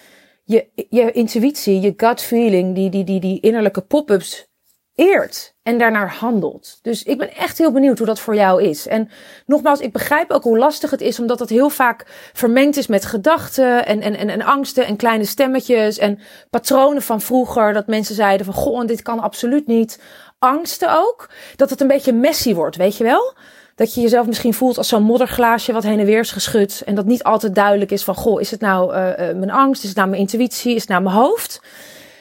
je, 0.43 0.67
je 0.89 1.11
intuïtie, 1.11 1.79
je 1.79 1.93
gut 1.97 2.21
feeling, 2.21 2.75
die, 2.75 2.89
die, 2.89 3.03
die, 3.03 3.19
die 3.19 3.39
innerlijke 3.39 3.81
pop-ups 3.81 4.47
eert 4.95 5.55
en 5.69 5.77
daarnaar 5.77 6.13
handelt. 6.13 6.79
Dus 6.81 7.03
ik 7.03 7.17
ben 7.17 7.35
echt 7.35 7.57
heel 7.57 7.71
benieuwd 7.71 7.97
hoe 7.97 8.07
dat 8.07 8.19
voor 8.19 8.35
jou 8.35 8.63
is. 8.63 8.87
En 8.87 9.09
nogmaals, 9.45 9.79
ik 9.79 9.91
begrijp 9.91 10.31
ook 10.31 10.43
hoe 10.43 10.57
lastig 10.57 10.91
het 10.91 11.01
is, 11.01 11.19
omdat 11.19 11.37
dat 11.37 11.49
heel 11.49 11.69
vaak 11.69 12.05
vermengd 12.33 12.77
is 12.77 12.87
met 12.87 13.05
gedachten 13.05 13.85
en, 13.85 14.01
en, 14.01 14.15
en, 14.15 14.29
en 14.29 14.41
angsten 14.41 14.85
en 14.85 14.95
kleine 14.95 15.25
stemmetjes 15.25 15.97
en 15.97 16.19
patronen 16.49 17.01
van 17.01 17.21
vroeger. 17.21 17.73
Dat 17.73 17.87
mensen 17.87 18.15
zeiden 18.15 18.45
van, 18.45 18.55
goh, 18.55 18.85
dit 18.85 19.01
kan 19.01 19.19
absoluut 19.19 19.67
niet. 19.67 20.01
Angsten 20.39 20.97
ook. 20.97 21.29
Dat 21.55 21.69
het 21.69 21.81
een 21.81 21.87
beetje 21.87 22.13
messy 22.13 22.53
wordt, 22.53 22.75
weet 22.75 22.97
je 22.97 23.03
wel? 23.03 23.33
Dat 23.75 23.93
je 23.93 24.01
jezelf 24.01 24.27
misschien 24.27 24.53
voelt 24.53 24.77
als 24.77 24.87
zo'n 24.87 25.03
modderglaasje 25.03 25.73
wat 25.73 25.83
heen 25.83 25.99
en 25.99 26.05
weer 26.05 26.19
is 26.19 26.31
geschud. 26.31 26.81
En 26.85 26.95
dat 26.95 27.05
niet 27.05 27.23
altijd 27.23 27.55
duidelijk 27.55 27.91
is 27.91 28.03
van, 28.03 28.15
goh, 28.15 28.41
is 28.41 28.51
het 28.51 28.61
nou 28.61 28.93
uh, 28.93 29.07
uh, 29.07 29.15
mijn 29.15 29.51
angst? 29.51 29.81
Is 29.81 29.89
het 29.89 29.97
nou 29.97 30.09
mijn 30.09 30.21
intuïtie? 30.21 30.75
Is 30.75 30.81
het 30.81 30.89
nou 30.89 31.03
mijn 31.03 31.15
hoofd? 31.15 31.61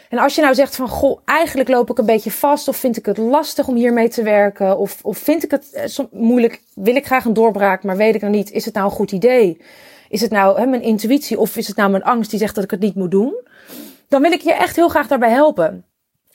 En 0.08 0.18
als 0.18 0.34
je 0.34 0.40
nou 0.40 0.54
zegt 0.54 0.76
van, 0.76 0.88
goh, 0.88 1.20
eigenlijk 1.24 1.68
loop 1.68 1.90
ik 1.90 1.98
een 1.98 2.06
beetje 2.06 2.30
vast, 2.30 2.68
of 2.68 2.76
vind 2.76 2.96
ik 2.96 3.06
het 3.06 3.18
lastig 3.18 3.68
om 3.68 3.74
hiermee 3.74 4.08
te 4.08 4.22
werken, 4.22 4.78
of, 4.78 4.98
of 5.02 5.18
vind 5.18 5.44
ik 5.44 5.50
het 5.50 5.72
eh, 5.72 6.04
moeilijk, 6.10 6.62
wil 6.74 6.96
ik 6.96 7.06
graag 7.06 7.24
een 7.24 7.32
doorbraak, 7.32 7.82
maar 7.82 7.96
weet 7.96 8.14
ik 8.14 8.20
nog 8.20 8.30
niet, 8.30 8.50
is 8.50 8.64
het 8.64 8.74
nou 8.74 8.86
een 8.86 8.96
goed 8.96 9.12
idee? 9.12 9.60
Is 10.08 10.20
het 10.20 10.30
nou 10.30 10.60
hè, 10.60 10.66
mijn 10.66 10.82
intuïtie, 10.82 11.38
of 11.38 11.56
is 11.56 11.66
het 11.66 11.76
nou 11.76 11.90
mijn 11.90 12.02
angst 12.02 12.30
die 12.30 12.38
zegt 12.38 12.54
dat 12.54 12.64
ik 12.64 12.70
het 12.70 12.80
niet 12.80 12.94
moet 12.94 13.10
doen? 13.10 13.46
Dan 14.08 14.22
wil 14.22 14.32
ik 14.32 14.40
je 14.40 14.52
echt 14.52 14.76
heel 14.76 14.88
graag 14.88 15.06
daarbij 15.06 15.30
helpen. 15.30 15.84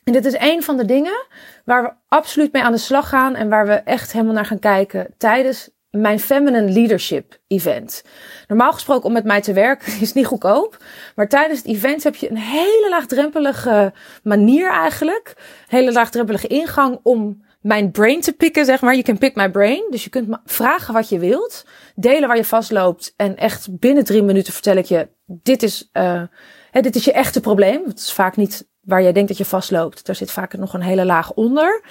En 0.03 0.13
dit 0.13 0.25
is 0.25 0.35
een 0.39 0.63
van 0.63 0.77
de 0.77 0.85
dingen 0.85 1.25
waar 1.65 1.83
we 1.83 1.91
absoluut 2.07 2.51
mee 2.51 2.63
aan 2.63 2.71
de 2.71 2.77
slag 2.77 3.09
gaan 3.09 3.35
en 3.35 3.49
waar 3.49 3.67
we 3.67 3.73
echt 3.73 4.11
helemaal 4.11 4.33
naar 4.33 4.45
gaan 4.45 4.59
kijken 4.59 5.13
tijdens 5.17 5.69
mijn 5.97 6.19
Feminine 6.19 6.71
Leadership 6.71 7.39
Event. 7.47 8.03
Normaal 8.47 8.73
gesproken 8.73 9.05
om 9.05 9.13
met 9.13 9.23
mij 9.23 9.41
te 9.41 9.53
werken 9.53 9.93
is 10.01 10.13
niet 10.13 10.25
goedkoop. 10.25 10.77
Maar 11.15 11.29
tijdens 11.29 11.59
het 11.59 11.67
event 11.67 12.03
heb 12.03 12.15
je 12.15 12.29
een 12.29 12.37
hele 12.37 12.87
laagdrempelige 12.89 13.93
manier 14.23 14.71
eigenlijk. 14.71 15.33
Een 15.37 15.77
hele 15.77 15.91
laagdrempelige 15.91 16.47
ingang 16.47 16.99
om 17.03 17.43
mijn 17.61 17.91
brain 17.91 18.21
te 18.21 18.33
pikken, 18.33 18.65
zeg 18.65 18.81
maar. 18.81 18.95
Je 18.95 19.01
can 19.01 19.17
pick 19.17 19.35
my 19.35 19.51
brain. 19.51 19.87
Dus 19.89 20.03
je 20.03 20.09
kunt 20.09 20.37
vragen 20.45 20.93
wat 20.93 21.09
je 21.09 21.19
wilt. 21.19 21.65
Delen 21.95 22.27
waar 22.27 22.37
je 22.37 22.45
vastloopt. 22.45 23.13
En 23.15 23.37
echt 23.37 23.79
binnen 23.79 24.03
drie 24.03 24.23
minuten 24.23 24.53
vertel 24.53 24.75
ik 24.75 24.85
je, 24.85 25.07
dit 25.25 25.63
is, 25.63 25.89
uh, 25.93 26.21
hè, 26.71 26.81
dit 26.81 26.95
is 26.95 27.05
je 27.05 27.11
echte 27.11 27.39
probleem. 27.39 27.81
Het 27.85 27.99
is 27.99 28.13
vaak 28.13 28.35
niet 28.35 28.67
waar 28.81 29.01
jij 29.01 29.11
denkt 29.11 29.29
dat 29.29 29.37
je 29.37 29.45
vastloopt. 29.45 30.05
Daar 30.05 30.15
zit 30.15 30.31
vaak 30.31 30.57
nog 30.57 30.73
een 30.73 30.81
hele 30.81 31.05
laag 31.05 31.33
onder. 31.33 31.83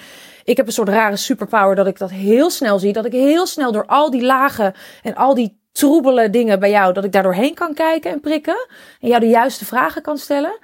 Ik 0.43 0.57
heb 0.57 0.65
een 0.65 0.73
soort 0.73 0.89
rare 0.89 1.15
superpower 1.15 1.75
dat 1.75 1.87
ik 1.87 1.97
dat 1.97 2.11
heel 2.11 2.49
snel 2.49 2.79
zie. 2.79 2.93
Dat 2.93 3.05
ik 3.05 3.11
heel 3.11 3.45
snel 3.45 3.71
door 3.71 3.85
al 3.85 4.11
die 4.11 4.23
lagen 4.23 4.73
en 5.03 5.15
al 5.15 5.33
die 5.33 5.61
troebele 5.71 6.29
dingen 6.29 6.59
bij 6.59 6.69
jou, 6.69 6.93
dat 6.93 7.03
ik 7.03 7.11
daar 7.11 7.23
doorheen 7.23 7.53
kan 7.53 7.73
kijken 7.73 8.11
en 8.11 8.19
prikken. 8.19 8.67
En 8.99 9.07
jou 9.07 9.19
de 9.19 9.27
juiste 9.27 9.65
vragen 9.65 10.01
kan 10.01 10.17
stellen. 10.17 10.59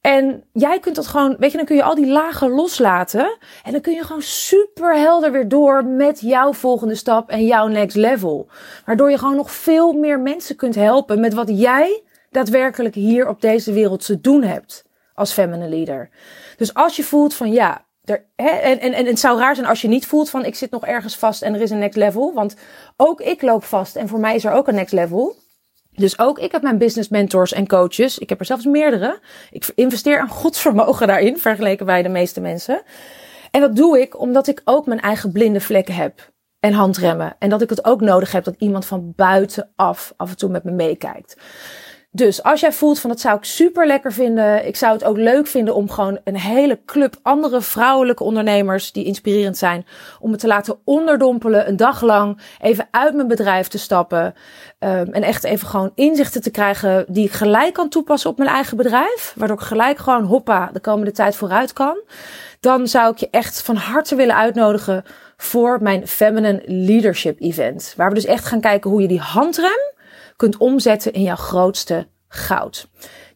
En 0.00 0.44
jij 0.52 0.78
kunt 0.78 0.96
dat 0.96 1.06
gewoon, 1.06 1.36
weet 1.38 1.50
je, 1.50 1.56
dan 1.56 1.66
kun 1.66 1.76
je 1.76 1.82
al 1.82 1.94
die 1.94 2.06
lagen 2.06 2.50
loslaten. 2.50 3.38
En 3.64 3.72
dan 3.72 3.80
kun 3.80 3.92
je 3.92 4.04
gewoon 4.04 4.22
super 4.22 4.96
helder 4.96 5.32
weer 5.32 5.48
door 5.48 5.84
met 5.84 6.20
jouw 6.20 6.52
volgende 6.52 6.94
stap 6.94 7.30
en 7.30 7.46
jouw 7.46 7.66
next 7.66 7.96
level. 7.96 8.48
Waardoor 8.84 9.10
je 9.10 9.18
gewoon 9.18 9.36
nog 9.36 9.52
veel 9.52 9.92
meer 9.92 10.20
mensen 10.20 10.56
kunt 10.56 10.74
helpen 10.74 11.20
met 11.20 11.34
wat 11.34 11.48
jij 11.48 12.02
daadwerkelijk 12.30 12.94
hier 12.94 13.28
op 13.28 13.40
deze 13.40 13.72
wereld 13.72 14.06
te 14.06 14.20
doen 14.20 14.42
hebt 14.42 14.84
als 15.14 15.32
feminine 15.32 15.68
leader. 15.68 16.10
Dus 16.56 16.74
als 16.74 16.96
je 16.96 17.04
voelt 17.04 17.34
van 17.34 17.52
ja, 17.52 17.84
er, 18.04 18.24
en, 18.36 18.80
en, 18.80 18.92
en 18.92 19.06
het 19.06 19.18
zou 19.18 19.38
raar 19.38 19.54
zijn 19.54 19.66
als 19.66 19.80
je 19.80 19.88
niet 19.88 20.06
voelt 20.06 20.30
van 20.30 20.44
ik 20.44 20.54
zit 20.54 20.70
nog 20.70 20.86
ergens 20.86 21.16
vast 21.16 21.42
en 21.42 21.54
er 21.54 21.60
is 21.60 21.70
een 21.70 21.78
next 21.78 21.96
level. 21.96 22.32
Want 22.34 22.56
ook 22.96 23.20
ik 23.20 23.42
loop 23.42 23.64
vast 23.64 23.96
en 23.96 24.08
voor 24.08 24.20
mij 24.20 24.34
is 24.34 24.44
er 24.44 24.52
ook 24.52 24.68
een 24.68 24.74
next 24.74 24.92
level. 24.92 25.36
Dus 25.94 26.18
ook 26.18 26.38
ik 26.38 26.52
heb 26.52 26.62
mijn 26.62 26.78
business 26.78 27.08
mentors 27.08 27.52
en 27.52 27.66
coaches. 27.66 28.18
Ik 28.18 28.28
heb 28.28 28.40
er 28.40 28.46
zelfs 28.46 28.64
meerdere. 28.64 29.20
Ik 29.50 29.70
investeer 29.74 30.20
een 30.20 30.28
godsvermogen 30.28 31.06
daarin, 31.06 31.38
vergeleken 31.38 31.86
bij 31.86 32.02
de 32.02 32.08
meeste 32.08 32.40
mensen. 32.40 32.82
En 33.50 33.60
dat 33.60 33.76
doe 33.76 34.00
ik 34.00 34.20
omdat 34.20 34.46
ik 34.46 34.60
ook 34.64 34.86
mijn 34.86 35.00
eigen 35.00 35.32
blinde 35.32 35.60
vlekken 35.60 35.94
heb. 35.94 36.30
En 36.60 36.72
handremmen. 36.72 37.36
En 37.38 37.48
dat 37.48 37.62
ik 37.62 37.70
het 37.70 37.84
ook 37.84 38.00
nodig 38.00 38.32
heb 38.32 38.44
dat 38.44 38.54
iemand 38.58 38.86
van 38.86 39.12
buitenaf 39.16 40.12
af 40.16 40.30
en 40.30 40.36
toe 40.36 40.50
met 40.50 40.64
me 40.64 40.70
meekijkt. 40.70 41.36
Dus 42.14 42.42
als 42.42 42.60
jij 42.60 42.72
voelt 42.72 42.98
van 42.98 43.10
dat 43.10 43.20
zou 43.20 43.36
ik 43.36 43.44
super 43.44 43.86
lekker 43.86 44.12
vinden. 44.12 44.66
Ik 44.66 44.76
zou 44.76 44.92
het 44.92 45.04
ook 45.04 45.16
leuk 45.16 45.46
vinden 45.46 45.74
om 45.74 45.90
gewoon 45.90 46.18
een 46.24 46.36
hele 46.36 46.78
club 46.86 47.16
andere 47.22 47.60
vrouwelijke 47.60 48.24
ondernemers 48.24 48.92
die 48.92 49.04
inspirerend 49.04 49.58
zijn. 49.58 49.86
Om 50.20 50.30
me 50.30 50.36
te 50.36 50.46
laten 50.46 50.78
onderdompelen 50.84 51.68
een 51.68 51.76
dag 51.76 52.02
lang. 52.02 52.40
Even 52.60 52.88
uit 52.90 53.14
mijn 53.14 53.28
bedrijf 53.28 53.68
te 53.68 53.78
stappen. 53.78 54.24
Um, 54.24 55.12
en 55.12 55.22
echt 55.22 55.44
even 55.44 55.68
gewoon 55.68 55.92
inzichten 55.94 56.42
te 56.42 56.50
krijgen 56.50 57.04
die 57.08 57.24
ik 57.24 57.32
gelijk 57.32 57.74
kan 57.74 57.88
toepassen 57.88 58.30
op 58.30 58.38
mijn 58.38 58.50
eigen 58.50 58.76
bedrijf. 58.76 59.34
Waardoor 59.36 59.56
ik 59.56 59.64
gelijk 59.64 59.98
gewoon 59.98 60.24
hoppa 60.24 60.70
de 60.72 60.80
komende 60.80 61.12
tijd 61.12 61.36
vooruit 61.36 61.72
kan. 61.72 62.00
Dan 62.60 62.88
zou 62.88 63.12
ik 63.12 63.18
je 63.18 63.28
echt 63.30 63.62
van 63.62 63.76
harte 63.76 64.14
willen 64.14 64.36
uitnodigen 64.36 65.04
voor 65.36 65.82
mijn 65.82 66.08
Feminine 66.08 66.62
Leadership 66.66 67.40
Event. 67.40 67.94
Waar 67.96 68.08
we 68.08 68.14
dus 68.14 68.24
echt 68.24 68.44
gaan 68.44 68.60
kijken 68.60 68.90
hoe 68.90 69.00
je 69.00 69.08
die 69.08 69.20
handrem 69.20 69.91
kunt 70.36 70.56
omzetten 70.56 71.12
in 71.12 71.22
jouw 71.22 71.36
grootste 71.36 72.06
goud. 72.28 72.88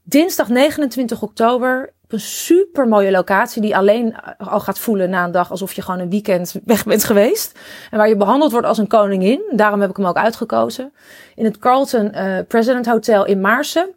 Dinsdag 0.03 0.49
29 0.49 1.23
oktober 1.23 1.95
op 2.07 2.13
een 2.13 2.21
super 2.21 2.89
mooie 2.89 3.11
locatie 3.11 3.63
die 3.63 3.77
alleen 3.77 4.17
al 4.39 4.61
gaat 4.61 4.79
voelen 4.79 5.11
na 5.11 5.25
een 5.25 5.31
dag 5.31 5.51
alsof 5.51 5.73
je 5.73 5.83
gewoon 5.83 6.01
een 6.01 6.11
weekend 6.11 6.55
weg 6.65 6.85
bent 6.85 7.05
geweest. 7.05 7.59
En 7.91 7.99
waar 7.99 8.09
je 8.09 8.17
behandeld 8.17 8.53
wordt 8.53 8.67
als 8.67 8.79
een 8.79 8.87
koningin. 8.87 9.53
Daarom 9.57 9.81
heb 9.81 9.91
ik 9.91 9.97
hem 9.97 10.07
ook 10.07 10.17
uitgekozen. 10.17 10.93
In 11.35 11.45
het 11.45 11.59
Carlton 11.59 12.15
uh, 12.15 12.39
President 12.49 12.87
Hotel 12.87 13.27
in 13.27 13.41
Maarsen. 13.41 13.95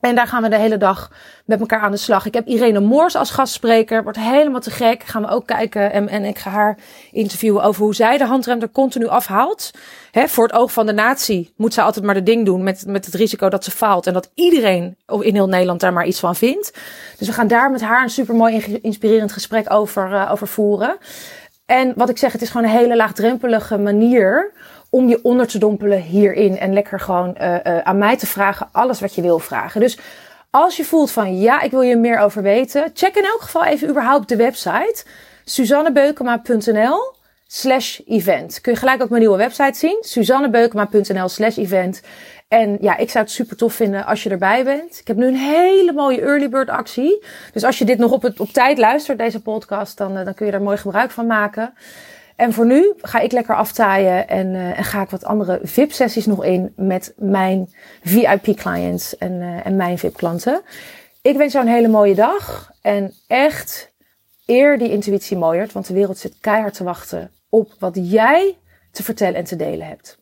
En 0.00 0.14
daar 0.14 0.26
gaan 0.26 0.42
we 0.42 0.48
de 0.48 0.58
hele 0.58 0.76
dag 0.76 1.10
met 1.44 1.60
elkaar 1.60 1.80
aan 1.80 1.90
de 1.90 1.96
slag. 1.96 2.26
Ik 2.26 2.34
heb 2.34 2.46
Irene 2.46 2.80
Moors 2.80 3.16
als 3.16 3.30
gastspreker. 3.30 4.02
Wordt 4.02 4.18
helemaal 4.18 4.60
te 4.60 4.70
gek. 4.70 5.02
Gaan 5.02 5.22
we 5.22 5.28
ook 5.28 5.46
kijken. 5.46 5.92
En, 5.92 6.08
en 6.08 6.24
ik 6.24 6.38
ga 6.38 6.50
haar 6.50 6.78
interviewen 7.12 7.62
over 7.62 7.82
hoe 7.82 7.94
zij 7.94 8.18
de 8.18 8.24
handrem 8.24 8.60
er 8.60 8.70
continu 8.70 9.06
afhaalt. 9.06 9.70
He, 10.10 10.28
voor 10.28 10.44
het 10.44 10.56
oog 10.56 10.72
van 10.72 10.86
de 10.86 10.92
natie 10.92 11.52
moet 11.56 11.74
zij 11.74 11.84
altijd 11.84 12.04
maar 12.04 12.14
de 12.14 12.22
ding 12.22 12.44
doen. 12.44 12.62
Met, 12.62 12.84
met 12.86 13.04
het 13.04 13.14
risico 13.14 13.48
dat 13.48 13.64
ze 13.64 13.70
faalt. 13.70 14.06
En 14.06 14.12
dat 14.12 14.30
iedereen 14.34 14.96
in 15.20 15.34
heel 15.34 15.48
Nederland 15.48 15.80
daar 15.80 15.92
maar 15.92 16.06
iets 16.06 16.20
van 16.20 16.36
vindt. 16.36 16.72
Dus 17.18 17.26
we 17.26 17.34
gaan 17.34 17.48
daar 17.48 17.70
met 17.70 17.80
haar 17.80 18.02
een 18.02 18.10
supermooi 18.10 18.78
inspirerend 18.82 19.32
gesprek 19.32 19.72
over, 19.72 20.12
uh, 20.12 20.28
over 20.32 20.48
voeren. 20.48 20.98
En 21.66 21.92
wat 21.96 22.08
ik 22.08 22.18
zeg, 22.18 22.32
het 22.32 22.42
is 22.42 22.50
gewoon 22.50 22.66
een 22.66 22.76
hele 22.76 22.96
laagdrempelige 22.96 23.78
manier 23.78 24.52
om 24.90 25.08
je 25.08 25.22
onder 25.22 25.46
te 25.46 25.58
dompelen 25.58 26.00
hierin. 26.00 26.58
En 26.58 26.72
lekker 26.72 27.00
gewoon 27.00 27.36
uh, 27.40 27.78
aan 27.78 27.98
mij 27.98 28.16
te 28.16 28.26
vragen 28.26 28.68
alles 28.72 29.00
wat 29.00 29.14
je 29.14 29.22
wil 29.22 29.38
vragen. 29.38 29.80
Dus 29.80 29.98
als 30.50 30.76
je 30.76 30.84
voelt 30.84 31.10
van 31.10 31.38
ja, 31.38 31.60
ik 31.60 31.70
wil 31.70 31.82
je 31.82 31.96
meer 31.96 32.18
over 32.18 32.42
weten. 32.42 32.90
Check 32.94 33.14
in 33.16 33.24
elk 33.24 33.40
geval 33.40 33.64
even 33.64 33.88
überhaupt 33.88 34.28
de 34.28 34.36
website. 34.36 35.04
suzannebeukema.nl 35.44 37.14
slash 37.46 38.00
event. 38.06 38.60
Kun 38.60 38.72
je 38.72 38.78
gelijk 38.78 39.02
ook 39.02 39.08
mijn 39.08 39.20
nieuwe 39.20 39.36
website 39.36 39.78
zien. 39.78 39.98
suzannebeukema.nl 40.00 41.28
slash 41.28 41.56
event. 41.56 42.02
En 42.48 42.78
ja, 42.80 42.96
ik 42.96 43.10
zou 43.10 43.24
het 43.24 43.32
super 43.32 43.56
tof 43.56 43.74
vinden 43.74 44.06
als 44.06 44.22
je 44.22 44.30
erbij 44.30 44.64
bent. 44.64 44.98
Ik 45.00 45.06
heb 45.06 45.16
nu 45.16 45.26
een 45.26 45.36
hele 45.36 45.92
mooie 45.92 46.20
early 46.20 46.48
bird 46.48 46.68
actie. 46.68 47.24
Dus 47.52 47.64
als 47.64 47.78
je 47.78 47.84
dit 47.84 47.98
nog 47.98 48.12
op, 48.12 48.22
het, 48.22 48.40
op 48.40 48.48
tijd 48.48 48.78
luistert, 48.78 49.18
deze 49.18 49.42
podcast, 49.42 49.96
dan, 49.98 50.14
dan 50.14 50.34
kun 50.34 50.46
je 50.46 50.52
er 50.52 50.62
mooi 50.62 50.76
gebruik 50.76 51.10
van 51.10 51.26
maken. 51.26 51.74
En 52.36 52.52
voor 52.52 52.66
nu 52.66 52.92
ga 52.96 53.18
ik 53.20 53.32
lekker 53.32 53.56
aftaaien 53.56 54.28
en, 54.28 54.46
uh, 54.46 54.78
en 54.78 54.84
ga 54.84 55.02
ik 55.02 55.10
wat 55.10 55.24
andere 55.24 55.60
VIP-sessies 55.62 56.26
nog 56.26 56.44
in 56.44 56.72
met 56.76 57.12
mijn 57.16 57.74
VIP-clients 58.02 59.16
en, 59.16 59.32
uh, 59.32 59.66
en 59.66 59.76
mijn 59.76 59.98
VIP-klanten. 59.98 60.62
Ik 61.22 61.36
wens 61.36 61.52
jou 61.52 61.66
een 61.66 61.72
hele 61.72 61.88
mooie 61.88 62.14
dag 62.14 62.70
en 62.82 63.12
echt 63.26 63.92
eer 64.46 64.78
die 64.78 64.90
intuïtie 64.90 65.36
mooiert, 65.36 65.72
want 65.72 65.86
de 65.86 65.94
wereld 65.94 66.18
zit 66.18 66.36
keihard 66.40 66.74
te 66.74 66.84
wachten 66.84 67.30
op 67.48 67.74
wat 67.78 67.98
jij 68.02 68.56
te 68.90 69.02
vertellen 69.02 69.34
en 69.34 69.44
te 69.44 69.56
delen 69.56 69.86
hebt. 69.86 70.18